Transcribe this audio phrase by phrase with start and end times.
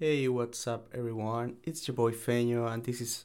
[0.00, 1.56] Hey, what's up, everyone?
[1.64, 3.24] It's your boy Feño, and this is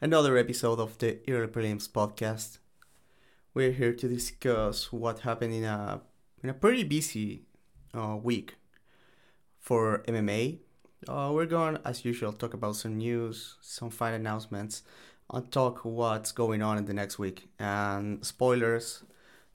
[0.00, 2.58] another episode of the Early Prelims podcast.
[3.54, 6.00] We're here to discuss what happened in a
[6.42, 7.44] in a pretty busy
[7.94, 8.56] uh, week
[9.60, 10.58] for MMA.
[11.06, 14.82] Uh, we're going, as usual, talk about some news, some fight announcements,
[15.32, 17.46] and talk what's going on in the next week.
[17.60, 19.04] And spoilers,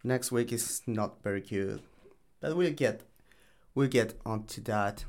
[0.01, 1.81] next week is not very good,
[2.39, 3.01] but we'll get
[3.75, 5.03] we'll get onto that.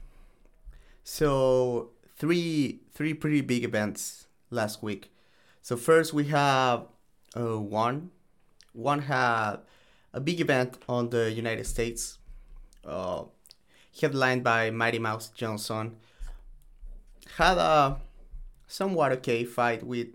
[1.11, 1.89] So
[2.19, 5.11] three three pretty big events last week.
[5.63, 6.85] So first we have
[7.35, 8.11] uh, one
[8.75, 9.57] one had
[10.13, 12.19] a big event on the United States,
[12.85, 13.25] uh,
[13.99, 15.97] headlined by Mighty Mouse Johnson.
[17.39, 17.97] Had a
[18.67, 20.09] somewhat okay fight with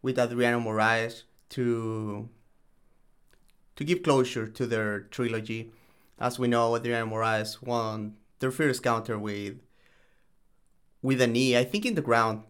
[0.00, 2.30] with Adriano Moraes to
[3.76, 5.72] to give closure to their trilogy.
[6.18, 9.60] As we know, Adriano Moraes won their first counter with
[11.06, 12.42] with a knee, I think in the ground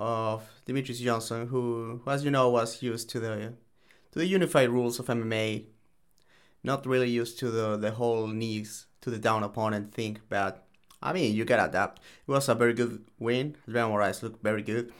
[0.00, 3.52] of Demetrious Johnson, who, who, as you know, was used to the
[4.10, 5.66] to the unified rules of MMA,
[6.64, 10.18] not really used to the the whole knees to the down opponent thing.
[10.28, 10.66] But
[11.00, 12.00] I mean, you gotta adapt.
[12.26, 13.56] It was a very good win.
[13.68, 14.92] Adriano Moraes looked very good.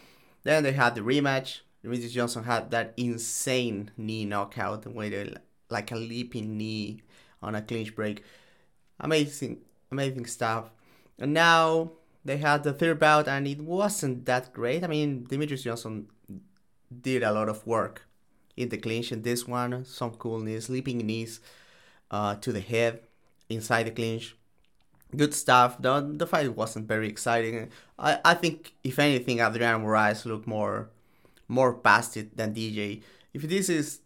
[0.44, 1.62] Then they had the rematch.
[1.84, 5.36] Demetrious Johnson had that insane knee knockout with
[5.68, 7.02] like a leaping knee
[7.42, 8.22] on a clinch break.
[9.00, 9.58] Amazing,
[9.90, 10.70] amazing stuff.
[11.18, 11.92] And now
[12.24, 14.82] they had the third bout and it wasn't that great.
[14.82, 16.08] I mean, Demetrious Johnson
[17.02, 18.06] did a lot of work
[18.56, 19.84] in the clinch in this one.
[19.84, 21.40] Some cool knees, knees
[22.10, 23.00] uh, to the head
[23.48, 24.36] inside the clinch.
[25.14, 25.80] Good stuff.
[25.80, 27.70] The, the fight wasn't very exciting.
[27.98, 30.90] I, I think, if anything, Adriano Moraes looked more
[31.46, 33.02] more past it than DJ.
[33.34, 34.00] If this is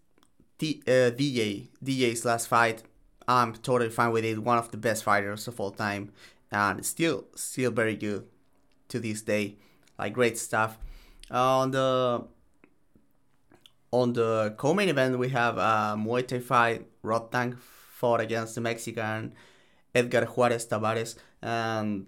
[0.59, 2.83] T, uh, DJ DJ's last fight,
[3.29, 4.43] I'm totally fine with it.
[4.43, 6.13] One of the best fighters of all time
[6.51, 8.27] and still still very good
[8.89, 9.57] to this day.
[9.99, 10.79] Like great stuff.
[11.31, 12.25] Uh, on the
[13.91, 16.87] on the co-main event, we have a Muay Thai fight.
[17.03, 19.35] Rodtang fought against the Mexican
[19.95, 22.07] Edgar Juarez Tavares, and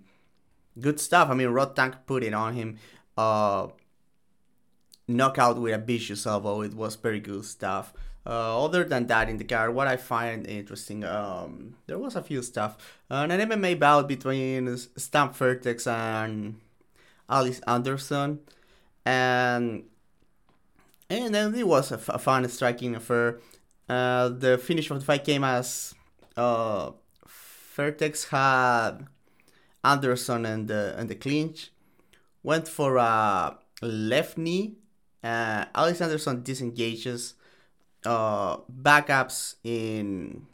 [0.78, 1.28] good stuff.
[1.30, 2.78] I mean, Rodtang put it on him.
[3.16, 3.68] Uh,
[5.08, 6.62] knockout with a vicious elbow.
[6.62, 7.92] It was very good stuff.
[8.26, 12.22] Uh, other than that, in the card, what I find interesting, um, there was a
[12.22, 12.76] few stuff.
[13.10, 16.60] Uh, an MMA bout between Stamp Fairtex and
[17.30, 18.40] Alyse Anderson,
[19.06, 19.84] and
[21.08, 23.40] and then it was a, f- a fun striking affair.
[23.88, 25.94] Uh, the finish of the fight came as
[26.36, 26.90] uh,
[27.26, 29.06] Fairtex had
[29.82, 31.72] Anderson and the and the clinch,
[32.42, 34.76] went for a left knee.
[35.24, 37.34] Uh, Alyse Anderson disengages
[38.04, 40.46] uh, backups in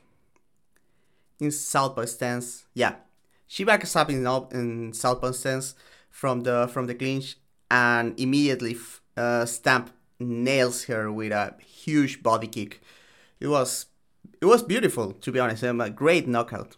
[1.39, 2.65] in southpaw stance.
[2.75, 2.97] Yeah,
[3.47, 5.75] she backs up in in southpaw stance
[6.11, 7.37] from the from the clinch
[7.71, 8.77] and immediately
[9.17, 12.81] uh, Stamp nails her with a huge body kick.
[13.41, 13.87] It was
[14.41, 15.63] it was beautiful to be honest.
[15.63, 16.77] A great knockout.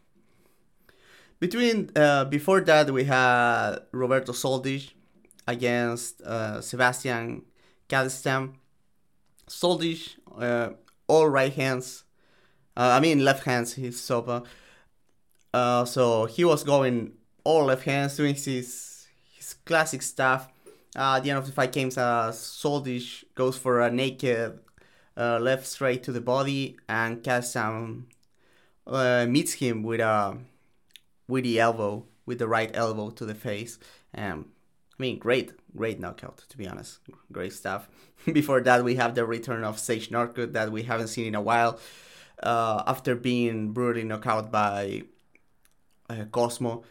[1.41, 4.91] Between uh, before that we had Roberto Soldic
[5.47, 7.43] against uh, Sebastian
[7.89, 8.55] Kadestam.
[9.49, 10.71] Soldic, uh,
[11.07, 12.05] all right hands.
[12.77, 13.75] Uh, I mean left hands.
[13.75, 14.45] He's sopa.
[15.53, 17.13] Uh, so he was going
[17.45, 20.49] all left hands, doing his his classic stuff.
[20.97, 22.33] Uh, at the end of the fight, came uh,
[23.35, 24.59] goes for a naked
[25.17, 28.05] uh, left straight to the body, and Kadestam
[28.87, 30.39] uh, meets him with a
[31.27, 33.79] with the elbow, with the right elbow to the face.
[34.15, 34.47] And
[34.99, 36.99] I mean, great, great knockout, to be honest.
[37.31, 37.89] Great stuff.
[38.33, 41.41] Before that, we have the return of Sage Northcutt that we haven't seen in a
[41.41, 41.79] while.
[42.43, 45.03] Uh, after being brutally knocked out by
[46.11, 46.83] uh, Cosmo,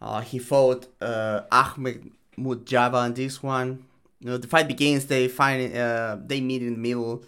[0.00, 3.84] uh, he fought uh, Ahmed Mujtaba in this one.
[4.20, 5.06] You know, the fight begins.
[5.06, 7.24] They find uh, they meet in the middle.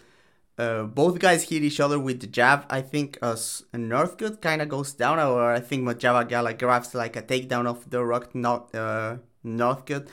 [0.57, 2.65] Uh, both guys hit each other with the jab.
[2.69, 3.35] I think uh,
[3.75, 7.89] Northcutt kind of goes down, or I think Mujtaba like grabs like a takedown of
[7.89, 8.73] the rock not
[9.47, 10.07] uh, Northcutt.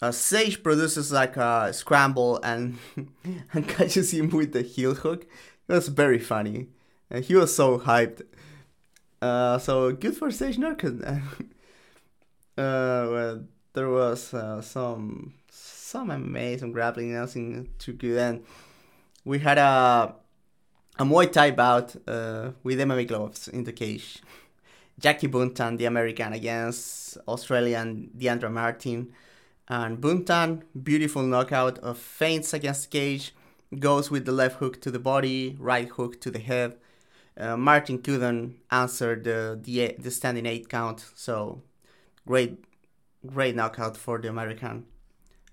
[0.00, 2.78] Uh, Sage produces like a scramble and
[3.52, 5.26] and catches him with the heel hook.
[5.68, 6.68] It was very funny.
[7.10, 8.22] Uh, he was so hyped.
[9.20, 11.04] Uh, so good for Sage Northcutt.
[11.04, 11.20] uh,
[12.56, 18.44] well, there was uh, some some some grappling, nothing too good, and
[19.24, 20.14] we had a
[20.98, 24.22] a Muay Thai bout uh, with MMA gloves in the cage.
[24.98, 29.12] Jackie Buntan, the American, against Australian Diandra Martin.
[29.68, 33.34] And Buntan, beautiful knockout of feints against Cage,
[33.78, 36.76] goes with the left hook to the body, right hook to the head.
[37.36, 41.62] Uh, Martin couldn't answer the, the the standing eight count, so
[42.26, 42.64] great
[43.26, 44.86] great knockout for the American.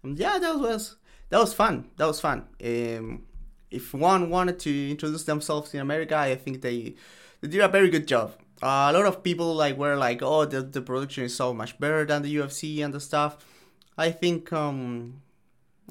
[0.02, 0.96] And yeah, that was
[1.30, 1.90] that was fun.
[1.98, 2.48] That was fun.
[2.64, 3.24] Um,
[3.70, 6.96] if one wanted to introduce themselves in America, I think they
[7.42, 8.34] they did a very good job.
[8.62, 12.06] A lot of people like were like, "Oh, the the production is so much better
[12.06, 13.38] than the UFC and the stuff."
[13.98, 15.22] I think um,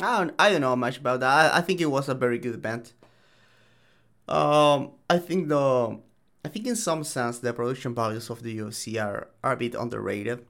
[0.01, 1.55] I don't I don't know much about that.
[1.55, 2.93] I, I think it was a very good event.
[4.29, 5.99] Um, I think the
[6.45, 9.75] I think in some sense the production values of the UFC are, are a bit
[9.75, 10.45] underrated.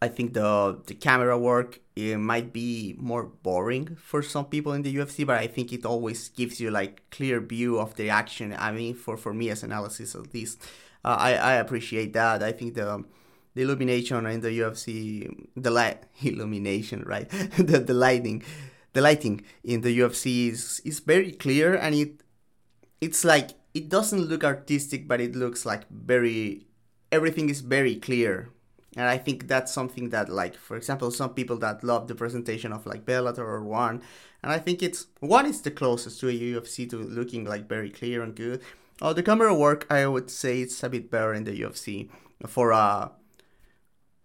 [0.00, 4.82] I think the the camera work it might be more boring for some people in
[4.82, 8.54] the UFC, but I think it always gives you like clear view of the action.
[8.56, 10.62] I mean, for for me as an analysis at least,
[11.14, 12.42] I I appreciate that.
[12.42, 13.06] I think the um,
[13.54, 17.28] the illumination in the UFC, the light illumination, right?
[17.58, 18.42] the the lighting,
[18.92, 22.22] the lighting in the UFC is is very clear, and it
[23.00, 26.66] it's like it doesn't look artistic, but it looks like very
[27.10, 28.50] everything is very clear.
[28.96, 32.72] And I think that's something that, like, for example, some people that love the presentation
[32.72, 34.02] of like Bellator or One,
[34.42, 37.90] and I think it's one is the closest to a UFC to looking like very
[37.90, 38.62] clear and good.
[39.00, 42.08] Oh, the camera work, I would say it's a bit better in the UFC
[42.46, 43.12] for a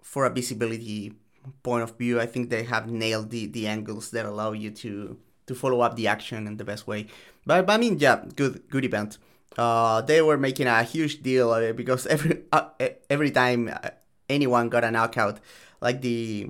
[0.02, 1.14] for a visibility
[1.62, 2.20] point of view.
[2.20, 5.96] I think they have nailed the, the angles that allow you to to follow up
[5.96, 7.08] the action in the best way.
[7.46, 9.18] But, but I mean, yeah, good good event.
[9.58, 12.70] Uh, they were making a huge deal it because every uh,
[13.10, 13.90] every time uh,
[14.30, 15.40] anyone got a knockout,
[15.82, 16.50] like the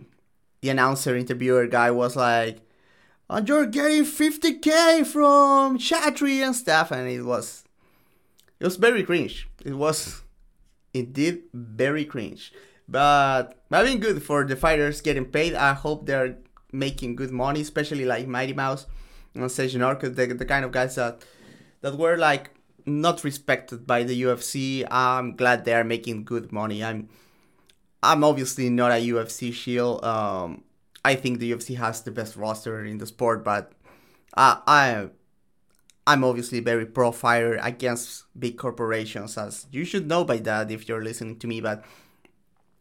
[0.61, 2.61] the announcer interviewer guy was like,
[3.29, 7.62] oh, "You're getting 50k from Chatri and stuff," and it was
[8.63, 9.49] it was very cringe.
[9.65, 10.21] It was
[10.93, 12.53] indeed very cringe.
[12.87, 15.53] But I good for the fighters getting paid.
[15.53, 16.37] I hope they're
[16.71, 18.85] making good money, especially like Mighty Mouse
[19.35, 21.25] and Sage Northcutt, the, the kind of guys that
[21.81, 22.51] that were like
[22.85, 24.87] not respected by the UFC.
[24.89, 26.85] I'm glad they are making good money.
[26.85, 27.09] I'm
[28.01, 30.05] I'm obviously not a UFC shield.
[30.05, 30.63] Um,
[31.03, 33.73] I think the UFC has the best roster in the sport, but
[34.37, 35.09] I I
[36.05, 40.87] I'm obviously very pro fighter against big corporations, as you should know by that if
[40.87, 41.61] you're listening to me.
[41.61, 41.83] But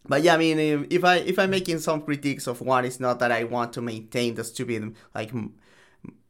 [0.08, 2.98] but yeah, I mean, if, if I if I'm making some critiques of one, it's
[3.00, 5.54] not that I want to maintain the stupid like m-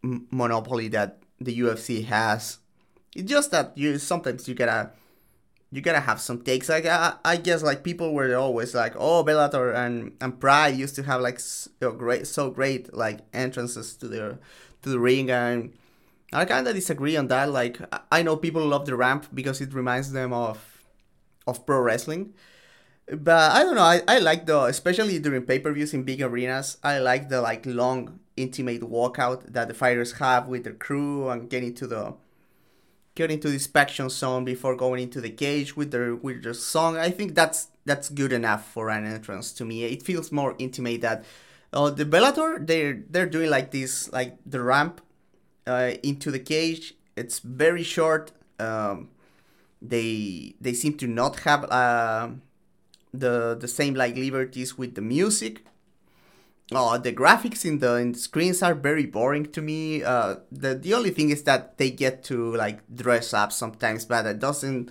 [0.03, 2.59] monopoly that the UFC has.
[3.17, 4.91] It's just that you sometimes you gotta
[5.71, 6.69] you gotta have some takes.
[6.69, 10.95] Like I, I guess like people were always like, oh, Bellator and and Pride used
[10.97, 14.39] to have like so great so great like entrances to the
[14.83, 15.73] to the ring and.
[16.33, 17.51] I kind of disagree on that.
[17.51, 17.79] Like,
[18.11, 20.85] I know people love the ramp because it reminds them of
[21.47, 22.35] of pro wrestling,
[23.07, 23.83] but I don't know.
[23.83, 26.79] I, I like the especially during pay per views in big arenas.
[26.83, 31.51] I like the like long intimate walkout that the fighters have with their crew and
[31.51, 32.15] getting to the
[33.15, 36.97] getting to the inspection zone before going into the cage with their with their song.
[36.97, 39.85] I think that's that's good enough for an entrance to me.
[39.85, 41.25] It feels more intimate that
[41.73, 45.01] uh, the Bellator they're they're doing like this like the ramp
[45.67, 46.95] uh, into the cage.
[47.17, 48.33] It's very short.
[48.59, 49.11] Um,
[49.81, 52.31] they they seem to not have uh,
[53.13, 55.65] the the same like liberties with the music.
[56.75, 60.03] Oh, the graphics in the, in the screens are very boring to me.
[60.03, 64.23] Uh, the the only thing is that they get to like dress up sometimes, but
[64.23, 64.91] that doesn't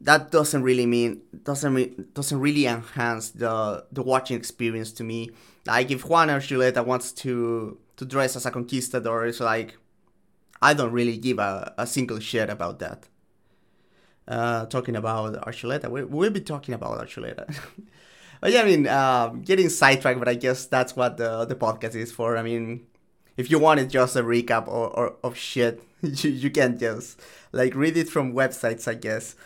[0.00, 5.30] that doesn't really mean doesn't re- doesn't really enhance the the watching experience to me.
[5.66, 9.76] Like if Juan or Archuleta wants to to dress as a conquistador, it's like
[10.60, 13.08] I don't really give a, a single shit about that.
[14.28, 17.46] Uh, talking about Archuleta, we, we'll be talking about Archuleta.
[18.40, 21.94] but yeah, I mean, uh, getting sidetracked, but I guess that's what the the podcast
[21.94, 22.36] is for.
[22.36, 22.86] I mean,
[23.36, 27.20] if you wanted just a recap or, or of shit, you, you can just
[27.52, 29.36] like read it from websites, I guess.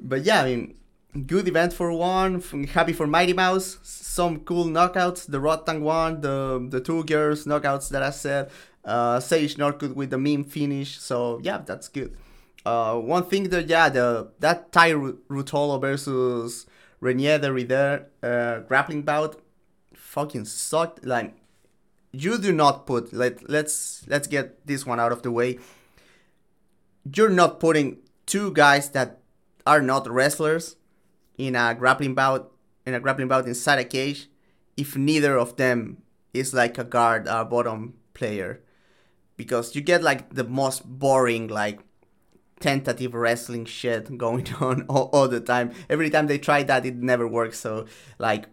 [0.00, 0.76] But yeah, I mean,
[1.14, 2.40] good event for one.
[2.72, 3.78] Happy for Mighty Mouse.
[3.82, 5.26] Some cool knockouts.
[5.26, 8.50] The Rodtang one, the the two girls knockouts that I said.
[8.84, 10.98] Uh, Sage Northcutt with the meme finish.
[10.98, 12.16] So yeah, that's good.
[12.66, 16.66] Uh, one thing that yeah, the that Tye Ruotolo versus
[17.00, 19.40] Reinier de Ridder uh, grappling bout
[19.94, 21.04] fucking sucked.
[21.04, 21.34] Like
[22.12, 25.58] you do not put let let's let's get this one out of the way.
[27.14, 29.20] You're not putting two guys that
[29.66, 30.76] are not wrestlers
[31.38, 32.52] in a grappling bout
[32.86, 34.28] in a grappling bout inside a cage
[34.76, 35.98] if neither of them
[36.32, 38.60] is like a guard or bottom player
[39.36, 41.80] because you get like the most boring like
[42.60, 45.72] tentative wrestling shit going on all, all, the time.
[45.88, 47.58] Every time they try that, it never works.
[47.58, 47.86] So,
[48.18, 48.46] like,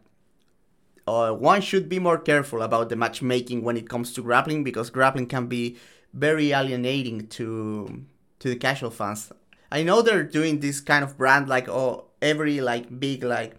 [1.07, 4.89] uh, one should be more careful about the matchmaking when it comes to grappling because
[4.89, 5.77] grappling can be
[6.13, 8.03] very alienating to
[8.39, 9.31] to the casual fans.
[9.71, 13.55] I know they're doing this kind of brand like oh every like big like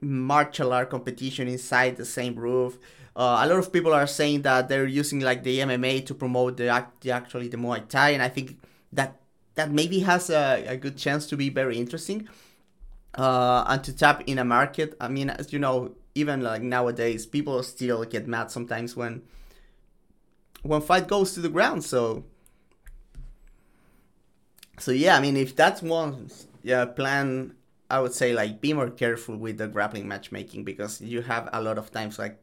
[0.00, 2.78] martial art competition inside the same roof.
[3.16, 6.56] Uh, a lot of people are saying that they're using like the MMA to promote
[6.56, 8.58] the, the actually the Muay Thai, and I think
[8.92, 9.20] that
[9.56, 12.28] that maybe has a, a good chance to be very interesting
[13.14, 14.96] uh, and to tap in a market.
[15.00, 19.22] I mean, as you know, even like nowadays, people still get mad sometimes when
[20.62, 21.84] when fight goes to the ground.
[21.84, 22.24] So
[24.78, 26.30] so yeah, I mean, if that's one
[26.62, 27.54] yeah plan,
[27.90, 31.62] I would say like be more careful with the grappling matchmaking because you have a
[31.62, 32.40] lot of times like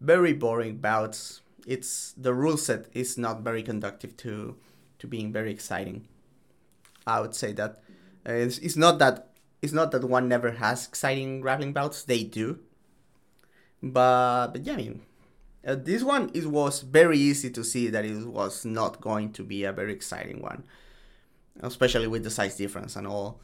[0.00, 1.42] very boring bouts.
[1.66, 4.56] It's the rule set is not very conductive to
[4.98, 6.08] to being very exciting.
[7.06, 7.82] I would say that
[8.28, 9.28] uh, it's, it's not that
[9.62, 12.02] it's not that one never has exciting grappling bouts.
[12.04, 12.60] They do,
[13.82, 15.02] but but yeah, I mean,
[15.66, 19.44] uh, this one it was very easy to see that it was not going to
[19.44, 20.64] be a very exciting one,
[21.62, 23.40] especially with the size difference and all.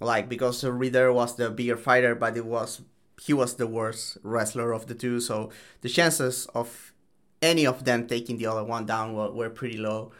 [0.00, 2.82] Like because Reader was the bigger fighter, but it was
[3.20, 5.50] he was the worst wrestler of the two, so
[5.82, 6.92] the chances of
[7.42, 10.12] any of them taking the other one down were, were pretty low.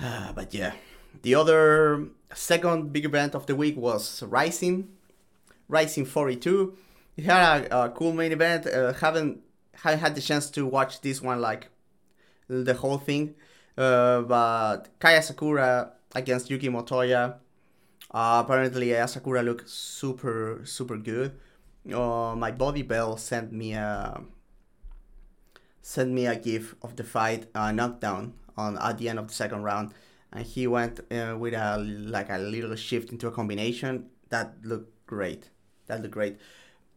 [0.00, 0.72] Uh, but yeah,
[1.22, 4.88] the other second big event of the week was Rizin,
[5.68, 6.76] Rizin 42.
[7.16, 8.66] It had a, a cool main event.
[8.66, 9.40] Uh, haven't
[9.74, 11.68] haven't had the chance to watch this one like
[12.48, 13.34] the whole thing,
[13.78, 17.36] uh, but Kai Asakura against Yuki Motoya.
[18.10, 21.32] Uh, apparently, Asakura looked super super good.
[21.92, 24.20] Uh, my Bobby Bell sent me a
[25.80, 29.34] sent me a gif of the fight uh, knockdown on at the end of the
[29.34, 29.94] second round
[30.32, 35.06] and he went uh, with a like a little shift into a combination that looked
[35.06, 35.50] great.
[35.86, 36.36] That looked great.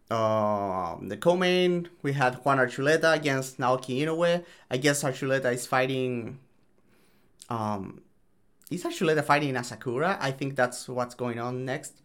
[0.10, 4.44] Um, the co-main we had Juan Archuleta against Naoki Inoue.
[4.70, 6.40] I guess Archuleta is fighting.
[7.52, 8.02] Um,
[8.70, 10.18] is the fighting in Asakura?
[10.22, 12.02] I think that's what's going on next.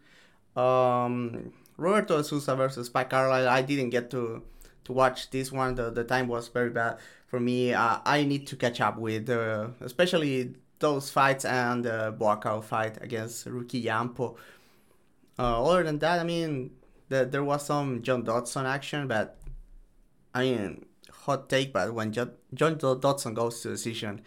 [0.57, 3.47] Um, Roberto Sousa versus Spike Carlyle.
[3.47, 4.43] I didn't get to
[4.83, 5.75] to watch this one.
[5.75, 7.73] The the time was very bad for me.
[7.73, 13.01] Uh, I need to catch up with, uh, especially those fights and the Buakaw fight
[13.01, 14.35] against Ricky Yampo.
[15.39, 16.71] Uh, other than that, I mean,
[17.09, 19.37] the, there was some John Dodson action, but
[20.33, 24.21] I mean, hot take, but when John, John Dodson goes to decision,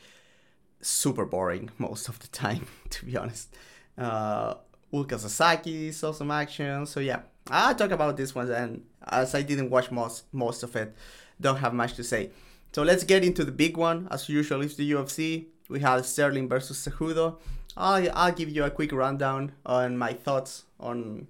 [0.81, 3.55] super boring most of the time, to be honest.
[3.97, 4.55] Uh,
[4.93, 9.43] Ulka Sasaki saw some action, so yeah, I'll talk about this one, and as I
[9.43, 10.95] didn't watch most most of it,
[11.41, 12.31] don't have much to say.
[12.73, 16.49] So let's get into the big one, as usual, it's the UFC we have Sterling
[16.49, 17.37] versus Cejudo.
[17.77, 21.29] I'll, I'll give you a quick rundown on my thoughts on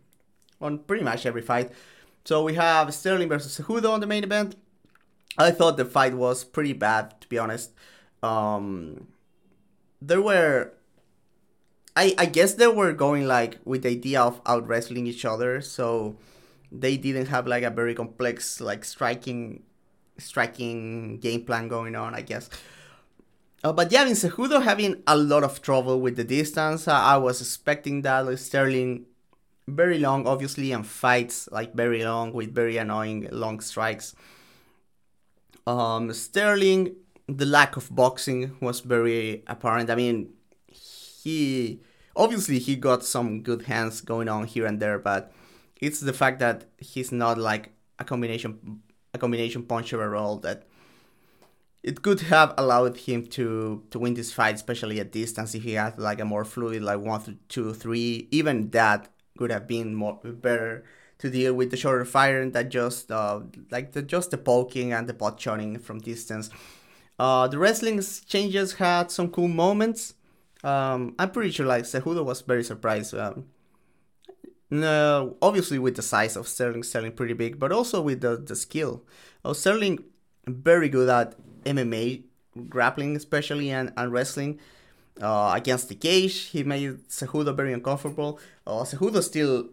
[0.60, 1.70] on pretty much every fight.
[2.24, 4.56] So we have Sterling versus Cejudo on the main event.
[5.38, 7.70] I thought the fight was pretty bad, to be honest.
[8.22, 9.08] Um,
[10.00, 10.72] there were,
[11.96, 15.60] I I guess they were going like with the idea of out wrestling each other,
[15.60, 16.16] so
[16.72, 19.62] they didn't have like a very complex like striking
[20.18, 22.14] striking game plan going on.
[22.14, 22.48] I guess.
[23.62, 26.88] Uh, but yeah, I mean, Cejudo having a lot of trouble with the distance.
[26.88, 28.24] Uh, I was expecting that.
[28.24, 29.04] Like Sterling,
[29.68, 34.14] very long, obviously, and fights like very long with very annoying long strikes.
[35.66, 36.96] Um, Sterling,
[37.36, 39.90] the lack of boxing was very apparent.
[39.90, 40.30] I mean,
[40.68, 41.80] he
[42.16, 45.32] obviously he got some good hands going on here and there, but
[45.80, 48.82] it's the fact that he's not like a combination
[49.12, 50.64] a combination puncher at all that
[51.82, 55.74] it could have allowed him to to win this fight, especially at distance, if he
[55.74, 58.28] had like a more fluid, like one, two, three.
[58.30, 59.08] Even that
[59.38, 60.84] could have been more better
[61.18, 65.08] to deal with the shorter fire than just uh, like the just the poking and
[65.08, 66.50] the pot shotting from distance.
[67.20, 70.14] Uh, the wrestling changes had some cool moments.
[70.64, 73.14] Um, I'm pretty sure like Cejudo was very surprised.
[73.14, 73.44] Um,
[74.70, 78.56] no, obviously with the size of Sterling, Sterling pretty big, but also with the the
[78.56, 79.02] skill.
[79.44, 79.98] Oh, Sterling
[80.46, 81.34] very good at
[81.64, 82.22] MMA
[82.70, 84.58] grappling, especially and, and wrestling.
[85.20, 88.40] Uh, against the cage, he made Cejudo very uncomfortable.
[88.66, 89.68] Uh, Cejudo still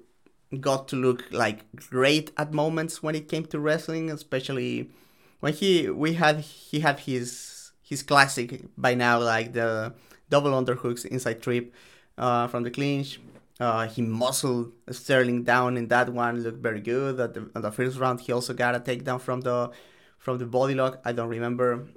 [0.59, 4.91] got to look like great at moments when it came to wrestling, especially
[5.39, 9.93] when he we had he had his his classic by now like the
[10.29, 11.73] double underhooks inside trip
[12.17, 13.19] uh, from the clinch.
[13.59, 17.19] Uh, he muscled Sterling down in that one, looked very good.
[17.19, 19.71] At the, at the first round, he also got a takedown from the
[20.19, 20.99] from the body lock.
[21.03, 21.87] I don't remember.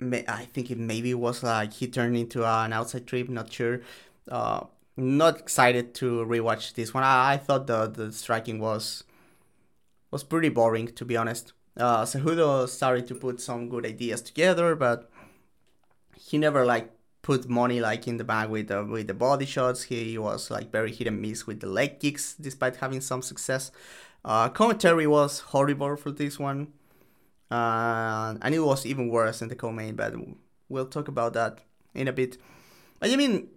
[0.00, 3.28] I think it maybe was like he turned into an outside trip.
[3.28, 3.80] Not sure.
[4.30, 4.64] Uh,
[4.96, 7.04] not excited to rewatch this one.
[7.04, 9.04] I, I thought the the striking was
[10.10, 11.52] was pretty boring to be honest.
[11.76, 15.10] Uh, Cejudo started to put some good ideas together, but
[16.16, 16.90] he never like
[17.22, 19.82] put money like in the bag with the with the body shots.
[19.84, 23.70] He was like very hit and miss with the leg kicks, despite having some success.
[24.24, 26.68] Uh, commentary was horrible for this one,
[27.50, 29.96] uh, and it was even worse in the co-main.
[29.96, 30.14] But
[30.68, 31.60] we'll talk about that
[31.94, 32.38] in a bit.
[33.02, 33.48] I mean,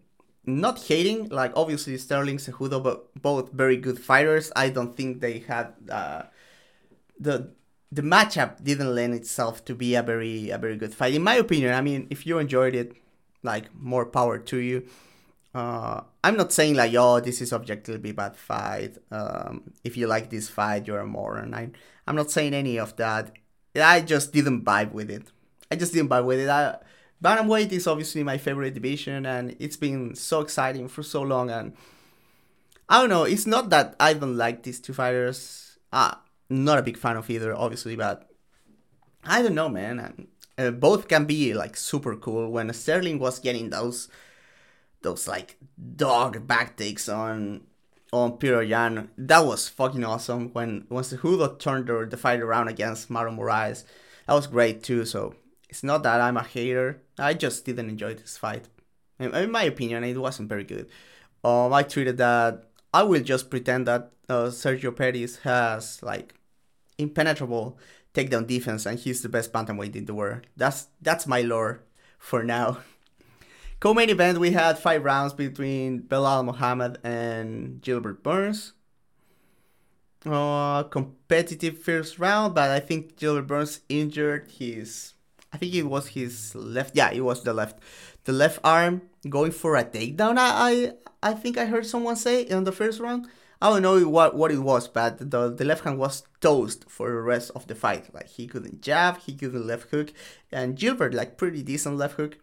[0.45, 1.29] not hating.
[1.29, 4.51] Like obviously Sterling Cejudo, but both very good fighters.
[4.55, 6.23] I don't think they had uh,
[7.19, 7.51] the
[7.91, 11.36] the matchup didn't lend itself to be a very a very good fight in my
[11.36, 11.74] opinion.
[11.74, 12.96] I mean, if you enjoyed it,
[13.43, 14.86] like more power to you.
[15.53, 18.98] Uh, I'm not saying like, oh, this is objectively bad fight.
[19.12, 21.53] Um, if you like this fight, you're a moron.
[21.53, 21.72] I,
[22.05, 23.31] I'm not saying any of that.
[23.75, 25.31] I just didn't vibe with it.
[25.72, 26.50] I just didn't vibe with it.
[26.50, 26.77] I,
[27.24, 31.50] Bantamweight is obviously my favorite division, and it's been so exciting for so long.
[31.50, 31.74] And
[32.88, 33.24] I don't know.
[33.24, 35.77] It's not that I don't like these two fighters.
[35.91, 38.29] Ah, not a big fan of either, obviously, but
[39.24, 40.27] I don't know, man.
[40.58, 42.51] Uh, both can be like super cool.
[42.51, 44.10] When Sterling was getting those,
[45.01, 45.58] those like
[45.96, 47.62] dog back takes on
[48.12, 50.50] on Petr Yan, that was fucking awesome.
[50.53, 53.86] When once Cejudo turned the, the fight around against Marlon Moraes,
[54.27, 55.06] that was great too.
[55.06, 55.36] So
[55.70, 57.01] it's not that I'm a hater.
[57.18, 58.68] I just didn't enjoy this fight.
[59.20, 60.89] In, in my opinion, it wasn't very good.
[61.44, 66.34] Um, I tweeted that I will just pretend that uh, Sergio Pettis has like
[67.00, 67.77] impenetrable
[68.13, 70.46] takedown defense and he's the best bantamweight in the world.
[70.58, 71.82] That's that's my lore
[72.18, 72.79] for now.
[73.79, 78.74] Co-main event we had five rounds between Belal Muhammad and Gilbert Burns.
[80.25, 85.13] Uh, competitive first round, but I think Gilbert Burns injured his
[85.51, 86.96] I think it was his left.
[86.96, 87.79] Yeah, it was the left.
[88.25, 90.38] The left arm going for a takedown.
[90.38, 93.27] I I, I think I heard someone say in the first round.
[93.61, 97.09] I don't know what, what it was, but the, the left hand was toast for
[97.09, 98.13] the rest of the fight.
[98.13, 100.13] Like he couldn't jab, he couldn't left hook,
[100.51, 102.37] and Gilbert like pretty decent left hook.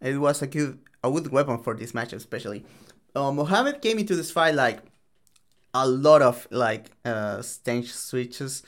[0.00, 2.64] It was a good a good weapon for this match, especially.
[3.14, 4.80] Uh, Muhammad came into this fight like
[5.74, 8.62] a lot of like uh, switches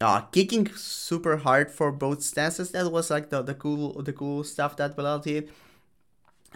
[0.00, 2.70] uh, kicking super hard for both stances.
[2.70, 5.50] That was like the, the cool the cool stuff that Belal did.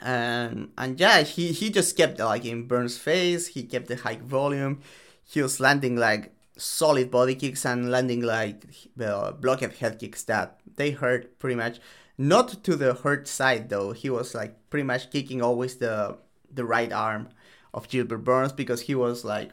[0.03, 3.49] And and yeah, he, he just kept like in Burns' face.
[3.49, 4.81] He kept the high volume.
[5.25, 8.65] He was landing like solid body kicks and landing like
[9.01, 11.81] uh, blocked head kicks that they hurt pretty much.
[12.19, 13.93] Not to the hurt side though.
[13.93, 16.19] He was like pretty much kicking always the
[16.53, 17.29] the right arm
[17.73, 19.51] of Gilbert Burns because he was like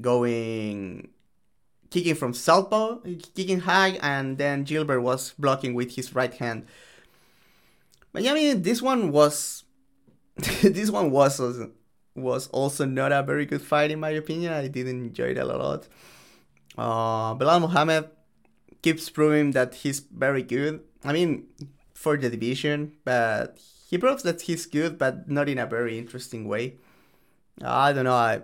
[0.00, 1.08] going
[1.90, 2.98] kicking from southpaw,
[3.34, 6.66] kicking high, and then Gilbert was blocking with his right hand.
[8.18, 9.62] But yeah, I mean, this one was,
[10.36, 11.40] this one was
[12.16, 14.52] was also not a very good fight in my opinion.
[14.52, 15.86] I didn't enjoy it a lot.
[16.76, 18.10] Uh, Belal Muhammad
[18.82, 20.80] keeps proving that he's very good.
[21.04, 21.46] I mean,
[21.94, 26.48] for the division, but he proves that he's good, but not in a very interesting
[26.48, 26.74] way.
[27.62, 28.14] I don't know.
[28.14, 28.42] I,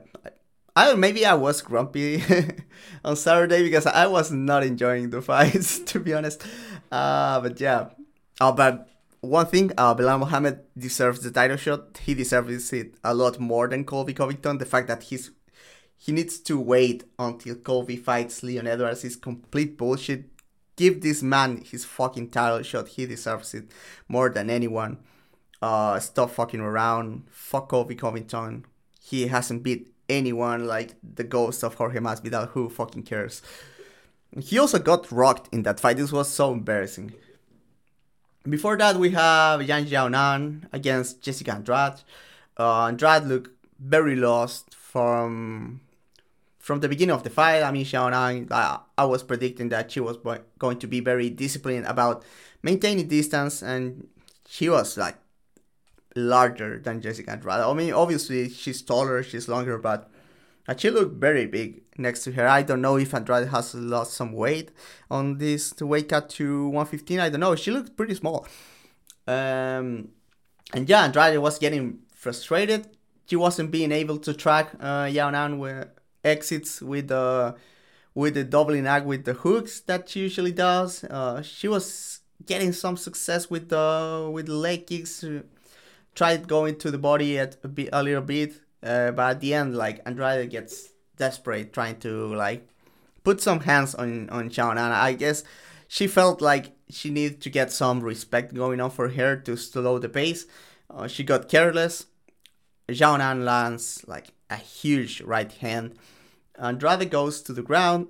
[0.77, 2.23] I I maybe I was grumpy
[3.05, 6.47] on Saturday because I was not enjoying the fights to be honest.
[6.93, 7.91] Uh, but yeah.
[8.41, 8.89] Oh, but
[9.25, 11.99] one thing, uh, Belal Muhammad deserves the title shot.
[11.99, 14.59] He deserves it a lot more than Colby Covington.
[14.59, 15.31] The fact that he's
[15.97, 20.27] he needs to wait until Colby fights Leon Edwards is complete bullshit.
[20.77, 22.89] Give this man his fucking title shot.
[22.89, 23.71] He deserves it
[24.09, 24.99] more than anyone.
[25.63, 27.25] Uh, stop fucking around.
[27.31, 28.67] Fuck Colby Covington.
[29.01, 32.49] He hasn't beat anyone like the ghost of Jorge Masvidal.
[32.51, 33.41] Who fucking cares?
[34.39, 35.97] He also got rocked in that fight.
[35.97, 37.15] This was so embarrassing.
[38.49, 42.03] Before that, we have Yan Xiaonan against Jessica Andrade.
[42.59, 45.81] Uh, Andrade looked very lost from
[46.59, 47.63] from the beginning of the fight.
[47.63, 50.19] I mean, Xiaonan, I, I was predicting that she was
[50.59, 52.23] going to be very disciplined about
[52.63, 54.09] maintaining distance, and
[54.47, 55.17] she was like
[56.15, 57.61] larger than Jessica Andrade.
[57.61, 60.11] I mean, obviously she's taller, she's longer, but
[60.77, 62.49] she looked very big next to her.
[62.49, 64.71] I don't know if Andrade has lost some weight
[65.11, 67.21] on this weight cut to 115.
[67.21, 67.55] I don't know.
[67.55, 68.47] She looked pretty small.
[69.27, 70.09] Um,
[70.73, 72.89] and yeah, Andrade was getting frustrated.
[73.27, 75.89] She wasn't being able to track uh, Yao Nan with
[76.25, 77.55] exits with the
[78.15, 81.05] with the doubling act with the hooks that she usually does.
[81.05, 85.25] Uh, she was getting some success with the with leg kicks
[86.15, 89.55] tried going to the body at a, bit, a little bit, uh, but at the
[89.55, 92.69] end, like Andrade gets desperate, trying to like
[93.25, 95.43] put some hands on on Shawn, and I guess
[95.89, 99.99] she felt like she needed to get some respect going on for her to slow
[99.99, 100.47] the pace.
[100.91, 102.07] Uh, she got careless.
[102.89, 105.95] Xiaonan lands like a huge right hand.
[106.59, 108.09] Andrade goes to the ground.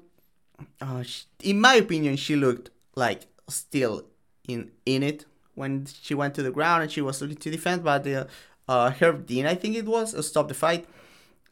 [0.81, 4.07] Uh, she, in my opinion, she looked like still
[4.49, 7.85] in in it when she went to the ground and she was looking to defend,
[7.85, 8.25] but uh,
[8.69, 10.87] uh, Herb Dean, I think it was, stopped the fight.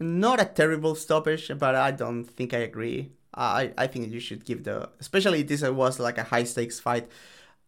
[0.01, 3.13] Not a terrible stoppage, but I don't think I agree.
[3.35, 7.09] I, I think you should give the, especially this was like a high stakes fight.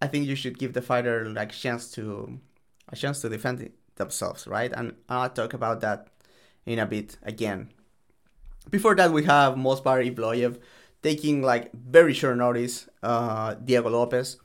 [0.03, 2.39] I think you should give the fighter like chance to,
[2.89, 4.73] a chance to defend themselves, right?
[4.73, 6.09] And I'll talk about that
[6.67, 7.71] in a bit again.
[8.71, 10.59] Before that, we have Movsar Evloev
[11.03, 14.39] taking like very short notice uh, Diego Lopes.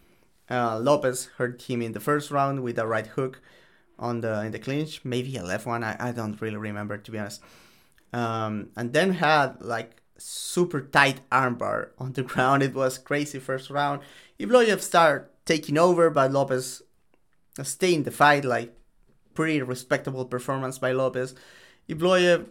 [0.50, 3.42] Uh, Lopes hurt him in the first round with a right hook
[4.00, 5.84] on the in the clinch, maybe a left one.
[5.84, 7.42] I, I don't really remember to be honest.
[8.12, 12.64] Um, and then had like super tight armbar on the ground.
[12.64, 14.02] It was crazy first round.
[14.40, 16.82] Evloev started taking over, but Lopes
[17.62, 18.46] stayed in the fight.
[18.46, 18.76] Like
[19.34, 21.36] pretty respectable performance by Lopes.
[21.88, 22.48] Evloev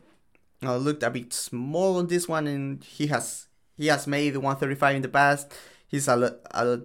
[0.62, 4.96] uh, looked a bit small on this one, and he has he has made 135
[4.96, 5.52] in the past.
[5.86, 6.80] He's a, a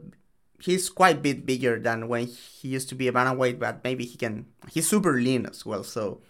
[0.63, 4.05] he's quite a bit bigger than when he used to be a bantamweight, but maybe
[4.05, 4.45] he can.
[4.71, 5.83] He's super lean as well.
[5.83, 6.21] So,